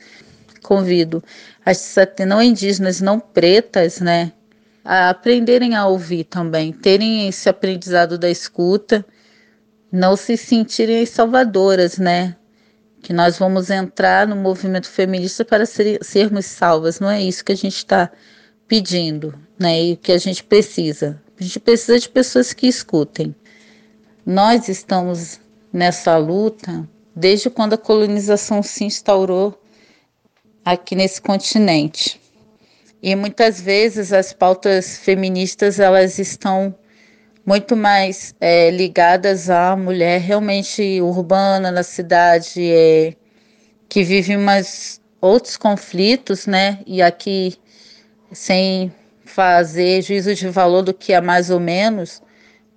Convido 0.63 1.23
as 1.69 1.95
não 2.25 2.41
indígenas, 2.41 3.01
não 3.01 3.19
pretas, 3.19 3.99
né, 3.99 4.32
a 4.84 5.10
aprenderem 5.10 5.75
a 5.75 5.86
ouvir 5.86 6.23
também, 6.23 6.71
terem 6.71 7.27
esse 7.27 7.49
aprendizado 7.49 8.17
da 8.17 8.30
escuta, 8.30 9.06
não 9.91 10.15
se 10.15 10.38
sentirem 10.38 11.06
salvadoras, 11.06 11.97
né? 11.97 12.36
que 13.01 13.13
nós 13.13 13.38
vamos 13.38 13.70
entrar 13.70 14.28
no 14.28 14.36
movimento 14.36 14.89
feminista 14.89 15.45
para 15.45 15.65
ser, 15.65 16.03
sermos 16.03 16.45
salvas. 16.45 16.99
Não 16.99 17.09
é 17.09 17.22
isso 17.22 17.45
que 17.45 17.51
a 17.51 17.55
gente 17.55 17.78
está 17.78 18.11
pedindo, 18.68 19.34
né? 19.57 19.82
E 19.82 19.95
que 19.95 20.11
a 20.11 20.18
gente 20.18 20.43
precisa. 20.43 21.22
A 21.39 21.43
gente 21.43 21.59
precisa 21.59 21.97
de 21.99 22.09
pessoas 22.09 22.51
que 22.51 22.68
escutem. 22.68 23.34
Nós 24.26 24.68
estamos 24.68 25.39
nessa 25.72 26.18
luta 26.18 26.86
desde 27.15 27.49
quando 27.49 27.74
a 27.74 27.78
colonização 27.78 28.61
se 28.61 28.84
instaurou 28.84 29.57
aqui 30.68 30.95
nesse 30.95 31.22
continente. 31.22 32.20
E 33.01 33.15
muitas 33.15 33.61
vezes 33.61 34.11
as 34.11 34.34
pautas 34.34 34.97
feministas 34.97 35.80
elas 35.80 36.20
estão 36.20 36.76
muito 37.45 37.74
mais 37.74 38.36
é, 38.41 38.70
ligadas 38.70 39.49
à 39.49 39.78
mulher 39.78 40.20
realmente 40.20 40.99
urbana 41.01 41.72
na 41.72 41.84
cidade, 41.84 42.70
é, 42.70 43.13
que 43.88 44.03
vive 44.03 44.36
umas 44.36 44.99
outros 45.22 45.55
conflitos, 45.55 46.45
né? 46.45 46.80
E 46.86 47.01
aqui 47.01 47.55
sem 48.34 48.91
fazer 49.24 50.01
juízo 50.01 50.36
de 50.36 50.49
valor 50.49 50.82
do 50.82 50.93
que 50.93 51.13
é 51.13 51.22
mais 51.22 51.49
ou 51.49 51.61
menos, 51.61 52.22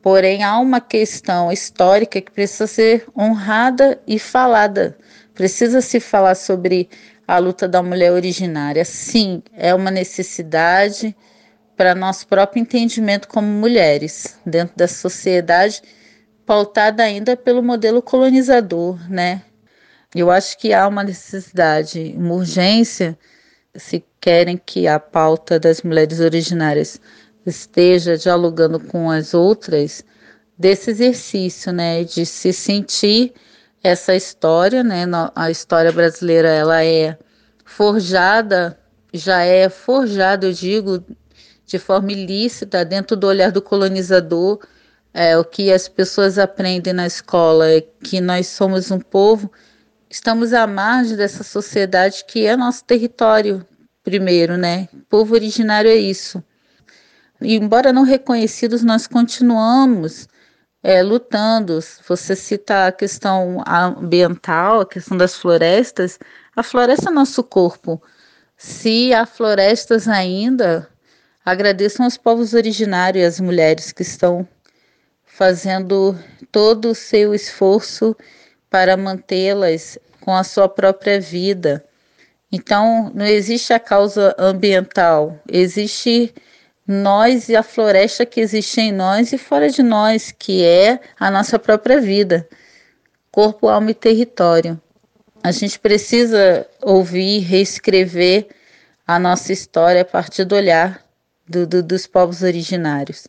porém 0.01 0.45
há 0.45 0.57
uma 0.61 0.81
questão 0.81 1.51
histórica 1.51 2.21
que 2.21 2.31
precisa 2.31 2.69
ser 2.69 3.05
honrada 3.19 4.01
e 4.07 4.17
falada. 4.17 4.97
Precisa 5.35 5.81
se 5.81 5.99
falar 5.99 6.37
sobre 6.37 6.89
a 7.31 7.39
luta 7.39 7.69
da 7.69 7.81
mulher 7.81 8.11
originária. 8.11 8.85
Sim, 8.85 9.41
é 9.53 9.73
uma 9.73 9.89
necessidade 9.89 11.17
para 11.77 11.95
nosso 11.95 12.27
próprio 12.27 12.61
entendimento 12.61 13.29
como 13.29 13.47
mulheres 13.47 14.37
dentro 14.45 14.77
da 14.77 14.89
sociedade 14.89 15.81
pautada 16.45 17.05
ainda 17.05 17.37
pelo 17.37 17.63
modelo 17.63 18.03
colonizador, 18.03 18.99
né? 19.09 19.43
Eu 20.13 20.29
acho 20.29 20.59
que 20.59 20.73
há 20.73 20.89
uma 20.89 21.05
necessidade, 21.05 22.13
uma 22.17 22.35
urgência, 22.35 23.17
se 23.77 24.05
querem 24.21 24.57
que 24.57 24.89
a 24.89 24.99
pauta 24.99 25.61
das 25.61 25.83
mulheres 25.83 26.19
originárias 26.19 27.01
esteja 27.47 28.19
dialogando 28.19 28.81
com 28.81 29.09
as 29.09 29.35
outras, 29.35 30.05
desse 30.59 30.91
exercício, 30.91 31.73
né, 31.73 32.03
de 32.03 32.27
se 32.27 32.53
sentir 32.53 33.33
essa 33.83 34.15
história, 34.15 34.83
né, 34.85 35.05
a 35.35 35.51
história 35.51 35.91
brasileira, 35.91 36.49
ela 36.49 36.85
é 36.85 37.19
forjada, 37.65 38.79
já 39.13 39.43
é 39.43 39.69
forjada, 39.69 40.47
eu 40.47 40.53
digo, 40.53 41.05
de 41.65 41.79
forma 41.79 42.13
ilícita 42.13 42.85
dentro 42.85 43.17
do 43.17 43.27
olhar 43.27 43.51
do 43.51 43.63
colonizador. 43.63 44.61
É, 45.13 45.37
o 45.37 45.45
que 45.45 45.73
as 45.73 45.89
pessoas 45.89 46.39
aprendem 46.39 46.93
na 46.93 47.07
escola 47.07 47.69
é 47.69 47.81
que 47.81 48.21
nós 48.21 48.47
somos 48.47 48.91
um 48.91 49.01
povo, 49.01 49.51
estamos 50.09 50.53
à 50.53 50.67
margem 50.67 51.17
dessa 51.17 51.43
sociedade 51.43 52.25
que 52.27 52.47
é 52.47 52.57
nosso 52.57 52.85
território 52.85 53.67
primeiro, 54.05 54.57
né? 54.57 54.89
O 54.93 54.99
povo 55.09 55.35
originário 55.35 55.91
é 55.91 55.97
isso. 55.97 56.43
E, 57.41 57.57
embora 57.57 57.93
não 57.93 58.03
reconhecidos, 58.03 58.83
nós 58.83 59.07
continuamos 59.07 60.29
é, 60.83 61.03
lutando. 61.03 61.79
Você 62.07 62.37
cita 62.37 62.87
a 62.87 62.93
questão 62.93 63.63
ambiental, 63.67 64.81
a 64.81 64.87
questão 64.87 65.17
das 65.17 65.37
florestas. 65.37 66.19
A 66.57 66.63
floresta 66.63 67.11
é 67.11 67.13
nosso 67.13 67.43
corpo. 67.43 68.03
Se 68.57 69.15
há 69.15 69.25
florestas 69.25 70.07
ainda, 70.09 70.89
Agradeço 71.45 72.03
aos 72.03 72.19
povos 72.19 72.53
originários 72.53 73.23
e 73.23 73.27
às 73.27 73.41
mulheres 73.41 73.93
que 73.93 74.03
estão 74.03 74.47
fazendo 75.25 76.17
todo 76.53 76.91
o 76.91 76.95
seu 76.95 77.35
esforço 77.35 78.15
para 78.69 78.97
mantê-las 78.97 79.99
com 80.21 80.37
a 80.37 80.45
sua 80.45 80.69
própria 80.69 81.19
vida. 81.19 81.83
Então, 82.53 83.11
não 83.15 83.25
existe 83.25 83.73
a 83.73 83.81
causa 83.81 84.35
ambiental, 84.39 85.39
existe 85.49 86.35
nós 86.87 87.49
e 87.49 87.57
a 87.57 87.63
floresta 87.63 88.27
que 88.27 88.41
existe 88.41 88.81
em 88.81 88.93
nós 88.93 89.33
e 89.33 89.39
fora 89.39 89.71
de 89.71 89.83
nós, 89.83 90.33
que 90.37 90.65
é 90.65 91.01
a 91.19 91.31
nossa 91.31 91.59
própria 91.59 92.01
vida, 92.01 92.49
corpo, 93.31 93.69
alma 93.69 93.91
e 93.91 93.95
território. 93.95 94.81
A 95.43 95.53
gente 95.53 95.79
precisa 95.79 96.67
ouvir, 96.83 97.41
reescrever 97.41 98.49
a 99.07 99.19
nossa 99.19 99.53
história 99.53 100.03
a 100.03 100.05
partir 100.05 100.45
do 100.45 100.55
olhar 100.55 101.05
do, 101.49 101.67
do, 101.67 101.83
dos 101.83 102.07
povos 102.07 102.43
originários. 102.43 103.27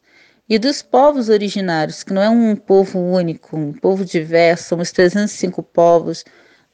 E 0.47 0.59
dos 0.59 0.81
povos 0.81 1.29
originários, 1.29 2.03
que 2.03 2.13
não 2.13 2.21
é 2.21 2.29
um 2.29 2.55
povo 2.55 2.99
único, 2.99 3.55
um 3.55 3.71
povo 3.71 4.03
diverso, 4.03 4.69
somos 4.69 4.91
305 4.91 5.63
povos, 5.63 6.25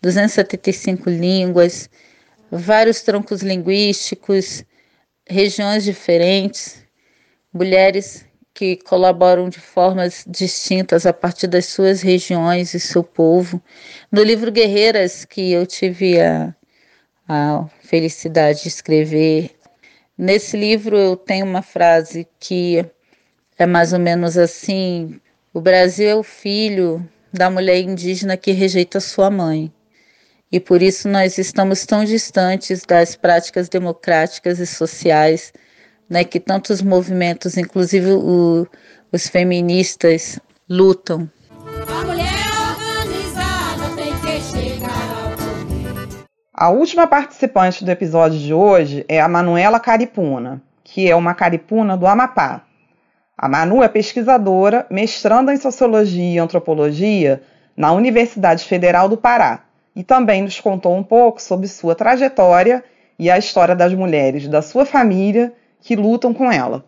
275 0.01 1.09
línguas, 1.09 1.89
vários 2.51 3.01
troncos 3.01 3.41
linguísticos, 3.41 4.63
regiões 5.29 5.83
diferentes, 5.83 6.83
mulheres 7.53 8.25
que 8.53 8.77
colaboram 8.77 9.49
de 9.49 9.59
formas 9.59 10.25
distintas 10.27 11.05
a 11.05 11.13
partir 11.13 11.47
das 11.47 11.65
suas 11.65 12.01
regiões 12.01 12.73
e 12.73 12.79
seu 12.79 13.03
povo. 13.03 13.61
No 14.11 14.23
livro 14.23 14.51
Guerreiras, 14.51 15.25
que 15.25 15.51
eu 15.51 15.65
tive 15.65 16.19
a, 16.19 16.55
a 17.27 17.65
felicidade 17.83 18.63
de 18.63 18.69
escrever 18.69 19.57
Nesse 20.17 20.57
livro 20.57 20.97
eu 20.97 21.15
tenho 21.15 21.45
uma 21.45 21.61
frase 21.61 22.27
que 22.39 22.83
é 23.55 23.67
mais 23.67 23.93
ou 23.93 23.99
menos 23.99 24.35
assim: 24.35 25.21
o 25.53 25.61
Brasil 25.61 26.09
é 26.09 26.15
o 26.15 26.23
filho 26.23 27.07
da 27.31 27.51
mulher 27.51 27.79
indígena 27.81 28.35
que 28.35 28.51
rejeita 28.51 28.99
sua 28.99 29.29
mãe. 29.29 29.71
E 30.49 30.59
por 30.59 30.81
isso 30.81 31.09
nós 31.09 31.37
estamos 31.37 31.85
tão 31.85 32.05
distantes 32.05 32.83
das 32.83 33.15
práticas 33.15 33.67
democráticas 33.67 34.59
e 34.59 34.65
sociais 34.65 35.51
né, 36.09 36.23
que 36.23 36.39
tantos 36.39 36.81
movimentos, 36.81 37.57
inclusive 37.57 38.13
o, 38.13 38.65
os 39.11 39.27
feministas, 39.27 40.39
lutam. 40.69 41.29
A 41.87 42.05
mulher 42.05 42.47
A 46.59 46.69
última 46.69 47.05
participante 47.05 47.85
do 47.85 47.91
episódio 47.91 48.39
de 48.39 48.51
hoje 48.51 49.05
é 49.07 49.21
a 49.21 49.27
Manuela 49.27 49.79
Caripuna, 49.79 50.59
que 50.83 51.07
é 51.07 51.15
uma 51.15 51.35
caripuna 51.35 51.95
do 51.95 52.07
Amapá. 52.07 52.63
A 53.37 53.47
Manu 53.47 53.83
é 53.83 53.87
pesquisadora, 53.87 54.87
mestranda 54.89 55.53
em 55.53 55.57
Sociologia 55.57 56.33
e 56.33 56.39
Antropologia 56.39 57.43
na 57.75 57.91
Universidade 57.91 58.63
Federal 58.63 59.07
do 59.07 59.15
Pará 59.15 59.66
e 59.97 60.03
também 60.03 60.43
nos 60.43 60.59
contou 60.59 60.95
um 60.95 61.01
pouco 61.01 61.41
sobre 61.41 61.67
sua 61.67 61.95
trajetória 61.95 62.83
e 63.17 63.31
a 63.31 63.37
história 63.39 63.75
das 63.75 63.91
mulheres 63.95 64.47
da 64.47 64.61
sua 64.61 64.85
família 64.85 65.51
que 65.81 65.95
lutam 65.95 66.35
com 66.35 66.51
ela. 66.51 66.85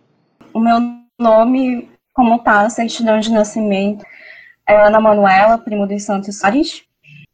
O 0.54 0.60
meu 0.60 0.78
nome, 1.20 1.90
como 2.14 2.40
a 2.46 2.70
certidão 2.70 3.20
de 3.20 3.32
nascimento, 3.32 4.06
é 4.68 4.76
Ana 4.80 5.02
Manuela, 5.02 5.58
primo 5.58 5.88
dos 5.88 6.04
Santos 6.04 6.38
Soares. 6.38 6.84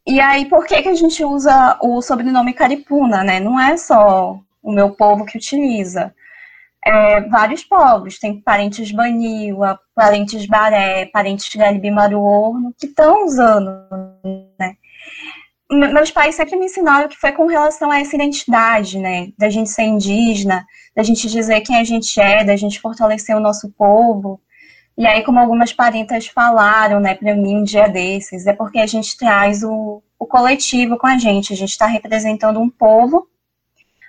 E 0.06 0.18
aí, 0.18 0.46
por 0.46 0.64
que, 0.64 0.80
que 0.80 0.88
a 0.88 0.94
gente 0.94 1.22
usa 1.22 1.76
o 1.82 2.00
sobrenome 2.00 2.54
Caripuna, 2.54 3.22
né? 3.22 3.38
Não 3.38 3.60
é 3.60 3.76
só 3.76 4.40
o 4.62 4.72
meu 4.72 4.92
povo 4.92 5.26
que 5.26 5.36
utiliza. 5.36 6.14
É, 6.86 7.20
vários 7.28 7.64
povos, 7.64 8.18
tem 8.18 8.40
parentes 8.40 8.92
Baniwa, 8.92 9.78
parentes 9.94 10.46
Baré, 10.46 11.04
parentes 11.12 11.54
Galibimaruorno, 11.54 12.72
que 12.78 12.86
estão 12.86 13.26
usando, 13.26 13.70
né? 14.58 14.76
Meus 15.68 16.12
pais 16.12 16.36
sempre 16.36 16.56
me 16.56 16.66
ensinaram 16.66 17.08
que 17.08 17.18
foi 17.18 17.32
com 17.32 17.46
relação 17.46 17.90
a 17.90 17.98
essa 17.98 18.14
identidade, 18.14 18.98
né? 18.98 19.32
Da 19.36 19.50
gente 19.50 19.68
ser 19.68 19.82
indígena, 19.82 20.64
da 20.94 21.02
gente 21.02 21.28
dizer 21.28 21.60
quem 21.62 21.76
a 21.76 21.84
gente 21.84 22.20
é, 22.20 22.44
da 22.44 22.56
gente 22.56 22.80
fortalecer 22.80 23.36
o 23.36 23.40
nosso 23.40 23.70
povo. 23.72 24.40
E 24.96 25.06
aí, 25.06 25.22
como 25.24 25.38
algumas 25.38 25.72
parentas 25.72 26.26
falaram, 26.28 27.00
né, 27.00 27.14
para 27.14 27.34
mim 27.34 27.56
um 27.58 27.64
dia 27.64 27.88
desses, 27.88 28.46
é 28.46 28.52
porque 28.52 28.78
a 28.78 28.86
gente 28.86 29.16
traz 29.16 29.62
o, 29.62 30.02
o 30.18 30.24
coletivo 30.24 30.96
com 30.96 31.06
a 31.06 31.18
gente, 31.18 31.52
a 31.52 31.56
gente 31.56 31.70
está 31.70 31.86
representando 31.86 32.58
um 32.58 32.70
povo. 32.70 33.28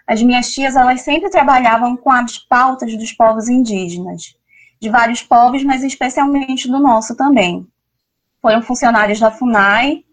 As 0.08 0.22
minhas 0.22 0.54
tias, 0.54 0.78
elas 0.78 1.02
sempre 1.02 1.30
trabalhavam 1.30 1.98
com 1.98 2.10
as 2.10 2.38
pautas 2.38 2.96
dos 2.96 3.12
povos 3.12 3.50
indígenas, 3.50 4.38
de 4.80 4.90
vários 4.90 5.22
povos, 5.22 5.64
mas 5.64 5.84
especialmente 5.84 6.70
do 6.70 6.80
nosso 6.80 7.18
também. 7.18 7.68
Foram 8.42 8.62
funcionários 8.62 9.20
da 9.20 9.30
FUNAI, 9.30 10.06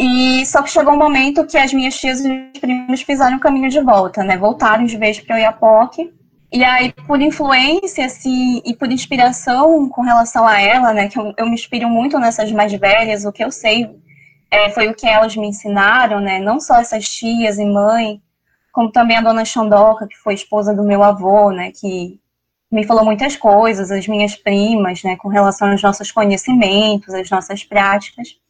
e 0.00 0.46
só 0.46 0.62
que 0.62 0.70
chegou 0.70 0.94
um 0.94 0.98
momento 0.98 1.46
que 1.46 1.58
as 1.58 1.74
minhas 1.74 1.94
tias 1.94 2.24
e 2.24 2.50
os 2.54 2.58
primos 2.58 3.02
fizeram 3.02 3.36
o 3.36 3.40
caminho 3.40 3.68
de 3.68 3.80
volta, 3.80 4.24
né? 4.24 4.36
Voltaram 4.38 4.84
de 4.84 4.96
vez 4.96 5.20
para 5.20 5.36
o 5.36 5.38
Iapoque 5.38 6.10
e 6.52 6.64
aí, 6.64 6.92
por 7.06 7.20
influência 7.20 8.06
assim, 8.06 8.62
e 8.64 8.74
por 8.74 8.90
inspiração 8.90 9.88
com 9.88 10.00
relação 10.02 10.46
a 10.46 10.60
ela, 10.60 10.92
né, 10.92 11.08
que 11.08 11.18
eu, 11.18 11.32
eu 11.36 11.46
me 11.46 11.54
inspiro 11.54 11.88
muito 11.88 12.18
nessas 12.18 12.50
mais 12.50 12.72
velhas, 12.72 13.24
o 13.24 13.32
que 13.32 13.44
eu 13.44 13.52
sei 13.52 13.88
é, 14.50 14.70
foi 14.70 14.88
o 14.88 14.94
que 14.94 15.06
elas 15.06 15.36
me 15.36 15.46
ensinaram, 15.46 16.18
né, 16.18 16.40
não 16.40 16.58
só 16.58 16.76
essas 16.76 17.04
tias 17.08 17.58
e 17.58 17.64
mãe, 17.64 18.20
como 18.72 18.90
também 18.90 19.16
a 19.18 19.20
dona 19.20 19.44
Xandoca, 19.44 20.08
que 20.08 20.16
foi 20.16 20.34
esposa 20.34 20.74
do 20.74 20.82
meu 20.82 21.04
avô, 21.04 21.52
né, 21.52 21.70
que 21.72 22.18
me 22.72 22.84
falou 22.84 23.04
muitas 23.04 23.36
coisas, 23.36 23.90
as 23.90 24.08
minhas 24.08 24.34
primas, 24.34 25.04
né, 25.04 25.16
com 25.16 25.28
relação 25.28 25.70
aos 25.70 25.82
nossos 25.82 26.10
conhecimentos, 26.10 27.14
às 27.14 27.30
nossas 27.30 27.62
práticas. 27.62 28.40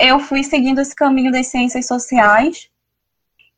Eu 0.00 0.18
fui 0.18 0.42
seguindo 0.42 0.80
esse 0.80 0.96
caminho 0.96 1.30
das 1.30 1.48
ciências 1.48 1.86
sociais 1.86 2.70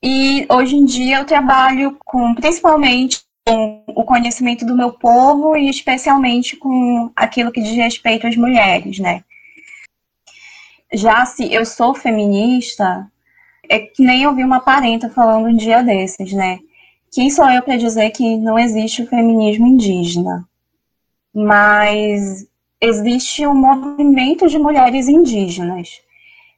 e 0.03 0.45
hoje 0.51 0.74
em 0.74 0.84
dia 0.84 1.18
eu 1.18 1.24
trabalho 1.24 1.97
com, 2.05 2.34
principalmente, 2.34 3.22
com 3.47 3.84
o 3.86 4.03
conhecimento 4.03 4.66
do 4.66 4.76
meu 4.76 4.93
povo 4.93 5.57
e 5.57 5.70
especialmente 5.70 6.57
com 6.57 7.12
aquilo 7.14 7.53
que 7.53 7.62
diz 7.62 7.76
respeito 7.76 8.26
às 8.26 8.36
mulheres, 8.36 8.99
né? 8.99 9.22
Já 10.93 11.24
se 11.24 11.55
eu 11.55 11.64
sou 11.64 11.95
feminista, 11.95 13.09
é 13.68 13.78
que 13.78 14.03
nem 14.03 14.26
ouvi 14.26 14.43
uma 14.43 14.59
parenta 14.59 15.09
falando 15.09 15.47
um 15.47 15.57
dia 15.57 15.80
desses, 15.80 16.32
né? 16.32 16.59
Quem 17.12 17.30
sou 17.30 17.49
eu 17.49 17.62
para 17.62 17.76
dizer 17.76 18.11
que 18.11 18.36
não 18.36 18.59
existe 18.59 19.03
o 19.03 19.07
feminismo 19.07 19.68
indígena? 19.68 20.45
Mas 21.32 22.49
existe 22.80 23.47
um 23.47 23.55
movimento 23.55 24.49
de 24.49 24.59
mulheres 24.59 25.07
indígenas. 25.07 26.03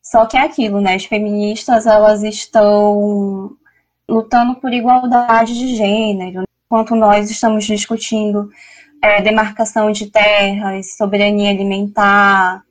Só 0.05 0.27
que 0.27 0.37
é 0.37 0.41
aquilo, 0.43 0.81
né? 0.81 0.95
As 0.95 1.07
feministas, 1.07 1.87
elas 1.87 2.23
estão 2.23 3.57
lutando 4.09 4.55
por 4.57 4.73
igualdade 4.73 5.59
de 5.59 5.75
gênero, 5.77 6.45
enquanto 6.67 6.95
nós 6.95 7.31
estamos 7.31 7.65
discutindo 7.65 8.51
é, 9.03 9.23
demarcação 9.23 9.91
de 9.91 10.11
terras, 10.11 10.97
soberania 10.97 11.51
alimentar. 11.51 12.63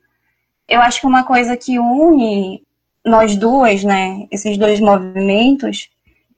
Eu 0.67 0.79
acho 0.81 1.01
que 1.01 1.07
uma 1.07 1.23
coisa 1.23 1.57
que 1.57 1.79
une 1.79 2.63
nós 3.05 3.35
duas, 3.35 3.83
né, 3.83 4.27
esses 4.31 4.57
dois 4.57 4.79
movimentos, 4.79 5.89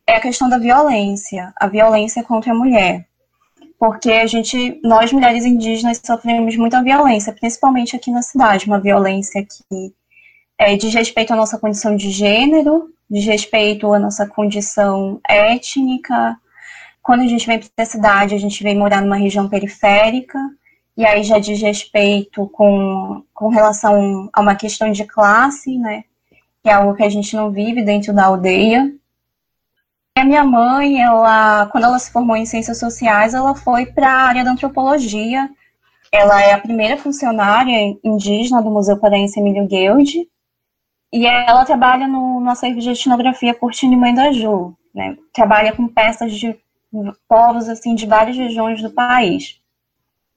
é 0.08 0.16
a 0.16 0.22
questão 0.22 0.50
da 0.50 0.58
violência, 0.58 1.54
a 1.60 1.68
violência 1.68 2.24
contra 2.24 2.52
a 2.52 2.56
mulher. 2.56 3.06
porque 3.78 4.12
a 4.12 4.26
gente, 4.26 4.80
nós 4.84 5.12
mulheres 5.12 5.46
indígenas 5.46 6.02
sofremos 6.04 6.56
muita 6.58 6.82
violência, 6.82 7.34
principalmente 7.34 7.96
aqui 7.96 8.10
na 8.12 8.22
cidade, 8.22 8.68
uma 8.68 8.80
violência 8.80 9.46
que 9.46 9.94
é, 10.58 10.76
diz 10.76 10.94
respeito 10.94 11.34
à 11.34 11.36
nossa 11.36 11.58
condição 11.58 11.96
de 11.96 12.10
gênero, 12.10 12.90
diz 13.10 13.26
respeito 13.26 13.92
à 13.94 14.00
nossa 14.00 14.26
condição 14.26 15.20
étnica. 15.28 16.38
Quando 17.02 17.22
a 17.22 17.28
gente 17.28 17.46
vem 17.46 17.60
para 17.60 17.84
a 17.84 17.86
cidade, 17.86 18.36
a 18.36 18.38
gente 18.40 18.64
vem 18.64 18.78
morar 18.78 19.02
numa 19.02 19.18
região 19.18 19.50
periférica, 19.50 20.40
e 20.98 21.06
aí 21.06 21.24
já 21.24 21.40
diz 21.40 21.62
respeito 21.62 22.48
com, 22.48 23.22
com 23.34 23.50
relação 23.50 24.30
a 24.34 24.42
uma 24.42 24.56
questão 24.56 24.92
de 24.92 25.04
classe, 25.04 25.78
né? 25.78 26.06
Que 26.64 26.70
é 26.70 26.74
algo 26.74 26.96
que 26.96 27.04
a 27.04 27.10
gente 27.10 27.36
não 27.36 27.52
vive 27.52 27.84
dentro 27.84 28.14
da 28.14 28.26
aldeia. 28.26 28.92
A 30.18 30.24
minha 30.24 30.46
mãe, 30.46 31.02
ela, 31.02 31.68
quando 31.68 31.84
ela 31.84 32.00
se 32.00 32.12
formou 32.12 32.38
em 32.38 32.46
ciências 32.46 32.80
sociais, 32.80 33.34
ela 33.34 33.54
foi 33.54 33.86
para 33.86 34.10
a 34.10 34.22
área 34.28 34.44
da 34.46 34.52
antropologia. 34.52 35.50
Ela 36.10 36.42
é 36.42 36.54
a 36.54 36.62
primeira 36.62 36.96
funcionária 36.96 37.98
indígena 38.02 38.62
do 38.62 38.72
Museu 38.72 38.98
Paraense 38.98 39.38
Emílio 39.38 39.68
Guild. 39.68 40.26
E 41.16 41.26
ela 41.26 41.64
trabalha 41.64 42.10
no, 42.10 42.42
no 42.42 42.50
acervo 42.50 42.82
de 42.82 42.90
etnografia 42.90 43.56
Curtino 43.56 43.98
Mãe 43.98 44.14
da 44.14 44.34
Ju, 44.34 44.76
né? 44.94 45.16
Trabalha 45.32 45.72
com 45.72 45.88
peças 45.88 46.34
de 46.34 46.54
povos 47.26 47.70
assim 47.70 47.96
de 47.96 48.06
várias 48.06 48.36
regiões 48.36 48.82
do 48.82 48.92
país. 48.92 49.58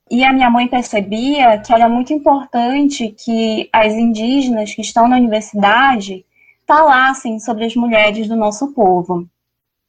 E 0.09 0.23
a 0.23 0.33
minha 0.33 0.49
mãe 0.49 0.69
percebia 0.69 1.59
que 1.59 1.75
era 1.75 1.89
muito 1.89 2.13
importante 2.13 3.09
que 3.09 3.69
as 3.73 3.93
indígenas 3.93 4.73
que 4.73 4.81
estão 4.81 5.09
na 5.09 5.17
universidade 5.17 6.25
falassem 6.65 7.41
sobre 7.41 7.65
as 7.65 7.75
mulheres 7.75 8.29
do 8.29 8.37
nosso 8.37 8.69
povo. 8.69 9.27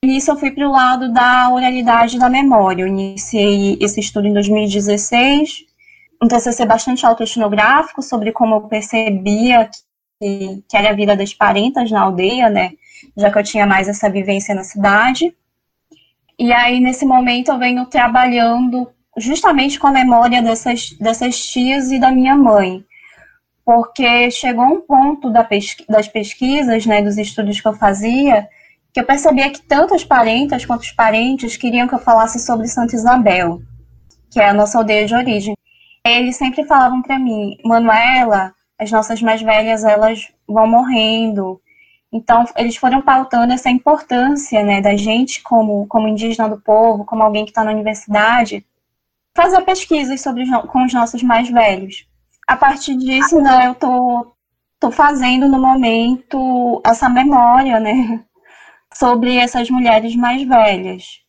Nisso 0.04 0.32
eu 0.32 0.38
fui 0.38 0.50
para 0.50 0.68
o 0.68 0.72
lado 0.72 1.14
da 1.14 1.52
oralidade 1.52 2.18
da 2.18 2.32
memória. 2.32 2.82
Eu 2.82 2.88
iniciei 2.88 3.78
esse 3.80 4.00
estudo 4.00 4.26
em 4.26 4.34
2016, 4.34 5.66
um 6.20 6.28
TCC 6.28 6.66
bastante 6.66 7.06
autoetnográfico 7.06 8.02
sobre 8.02 8.32
como 8.32 8.56
eu 8.56 8.62
percebia 8.62 9.70
que, 10.20 10.64
que 10.68 10.78
era 10.78 10.90
a 10.90 10.94
vida 10.94 11.16
das 11.16 11.34
parentas 11.34 11.90
na 11.90 12.02
aldeia, 12.02 12.50
né? 12.50 12.74
Já 13.16 13.32
que 13.32 13.40
eu 13.40 13.44
tinha 13.44 13.66
mais 13.66 13.88
essa 13.88 14.10
vivência 14.10 14.54
na 14.54 14.64
cidade. 14.64 15.34
E 16.38 16.52
aí, 16.52 16.80
nesse 16.80 17.06
momento, 17.06 17.52
eu 17.52 17.58
venho 17.58 17.86
trabalhando 17.86 18.90
justamente 19.18 19.80
com 19.80 19.88
a 19.88 19.92
memória 19.92 20.42
dessas, 20.42 20.92
dessas 21.00 21.38
tias 21.38 21.92
e 21.92 22.00
da 22.00 22.12
minha 22.12 22.36
mãe. 22.36 22.84
Porque 23.66 24.30
chegou 24.32 24.66
um 24.66 24.82
ponto 24.82 25.30
da 25.30 25.48
das 25.90 26.08
pesquisas, 26.08 26.86
né, 26.86 27.02
dos 27.02 27.18
estudos 27.18 27.62
que 27.62 27.68
eu 27.68 27.74
fazia, 27.74 28.48
que 28.92 29.00
eu 29.00 29.06
percebia 29.06 29.50
que 29.50 29.62
tanto 29.62 29.94
as 29.94 30.04
parentas 30.04 30.66
quanto 30.66 30.82
os 30.82 30.92
parentes 30.92 31.56
queriam 31.56 31.88
que 31.88 31.94
eu 31.94 32.00
falasse 32.00 32.40
sobre 32.40 32.68
Santa 32.68 32.96
Isabel, 32.96 33.62
que 34.32 34.40
é 34.40 34.50
a 34.50 34.54
nossa 34.54 34.78
aldeia 34.78 35.06
de 35.06 35.14
origem. 35.14 35.56
Eles 36.06 36.38
sempre 36.38 36.64
falavam 36.64 37.02
para 37.02 37.20
mim, 37.20 37.58
Manuela, 37.64 38.54
as 38.80 38.90
nossas 38.92 39.22
mais 39.22 39.42
velhas 39.42 39.84
elas 39.84 40.32
vão 40.48 40.66
morrendo. 40.66 41.62
Então 42.12 42.46
eles 42.56 42.78
foram 42.78 43.02
pautando 43.02 43.54
essa 43.54 43.70
importância, 43.70 44.64
né, 44.64 44.82
da 44.82 44.96
gente 44.96 45.44
como 45.44 45.86
como 45.88 46.08
indígena 46.08 46.50
do 46.50 46.60
povo, 46.60 47.06
como 47.06 47.22
alguém 47.22 47.46
que 47.46 47.52
está 47.52 47.64
na 47.64 47.72
universidade, 47.72 48.66
fazer 49.36 49.62
pesquisas 49.62 50.22
sobre 50.22 50.46
com 50.68 50.86
os 50.86 50.94
nossos 50.94 51.22
mais 51.22 51.50
velhos. 51.50 52.08
A 52.48 52.56
partir 52.56 52.96
disso, 52.98 53.40
né, 53.42 53.68
eu 53.68 53.76
tô 53.76 54.34
tô 54.80 54.92
fazendo 54.92 55.48
no 55.50 55.60
momento 55.62 56.82
essa 56.86 57.10
memória, 57.10 57.80
né, 57.80 58.24
sobre 58.94 59.36
essas 59.38 59.70
mulheres 59.70 60.16
mais 60.16 60.42
velhas. 60.48 61.22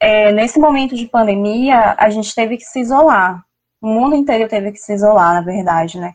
É, 0.00 0.32
nesse 0.32 0.58
momento 0.58 0.96
de 0.96 1.06
pandemia, 1.06 1.94
a 1.98 2.08
gente 2.10 2.34
teve 2.34 2.56
que 2.56 2.64
se 2.64 2.80
isolar. 2.80 3.44
O 3.82 3.86
mundo 3.88 4.16
inteiro 4.16 4.48
teve 4.48 4.72
que 4.72 4.78
se 4.78 4.94
isolar, 4.94 5.34
na 5.34 5.42
verdade, 5.42 6.00
né? 6.00 6.14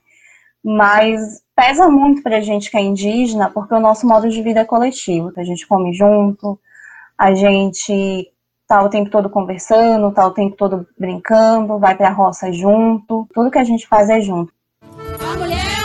Mas 0.66 1.44
pesa 1.56 1.88
muito 1.88 2.24
pra 2.24 2.42
gente 2.42 2.72
que 2.72 2.78
é 2.78 2.82
indígena, 2.82 3.52
porque 3.52 3.76
o 3.76 3.80
nosso 3.80 4.08
modo 4.08 4.28
de 4.28 4.42
vida 4.42 4.62
é 4.62 4.66
coletivo. 4.66 5.32
A 5.38 5.44
gente 5.44 5.68
come 5.68 5.94
junto, 5.94 6.60
a 7.16 7.36
gente 7.36 8.32
tá 8.68 8.82
o 8.82 8.90
tempo 8.90 9.12
todo 9.12 9.30
conversando, 9.30 10.12
tá 10.12 10.26
o 10.26 10.32
tempo 10.32 10.56
todo 10.56 10.88
brincando, 10.98 11.78
vai 11.78 11.96
pra 11.96 12.10
roça 12.10 12.52
junto. 12.52 13.28
Tudo 13.32 13.52
que 13.52 13.60
a 13.60 13.64
gente 13.64 13.88
faz 13.88 14.10
é 14.10 14.20
junto. 14.20 14.52
A 14.82 15.38
mulher 15.38 15.76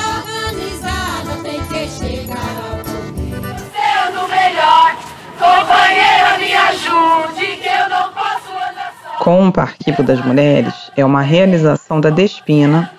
Compa 9.18 9.60
Arquivo 9.60 10.02
das 10.02 10.24
Mulheres 10.24 10.90
é 10.96 11.04
uma 11.04 11.20
realização 11.20 12.00
da 12.00 12.08
Despina 12.08 12.90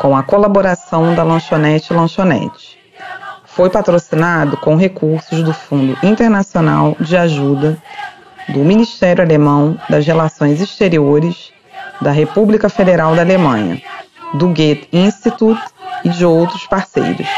com 0.00 0.16
a 0.16 0.22
colaboração 0.22 1.14
da 1.14 1.22
Lanchonete 1.22 1.92
Lanchonete. 1.92 2.78
Foi 3.44 3.68
patrocinado 3.68 4.56
com 4.56 4.74
recursos 4.74 5.42
do 5.42 5.52
Fundo 5.52 5.94
Internacional 6.02 6.96
de 6.98 7.18
Ajuda 7.18 7.76
do 8.48 8.60
Ministério 8.60 9.22
Alemão 9.22 9.78
das 9.90 10.06
Relações 10.06 10.58
Exteriores 10.58 11.52
da 12.00 12.12
República 12.12 12.70
Federal 12.70 13.14
da 13.14 13.20
Alemanha, 13.20 13.82
do 14.32 14.48
Goethe 14.48 14.88
Institut 14.90 15.60
e 16.02 16.08
de 16.08 16.24
outros 16.24 16.66
parceiros. 16.66 17.28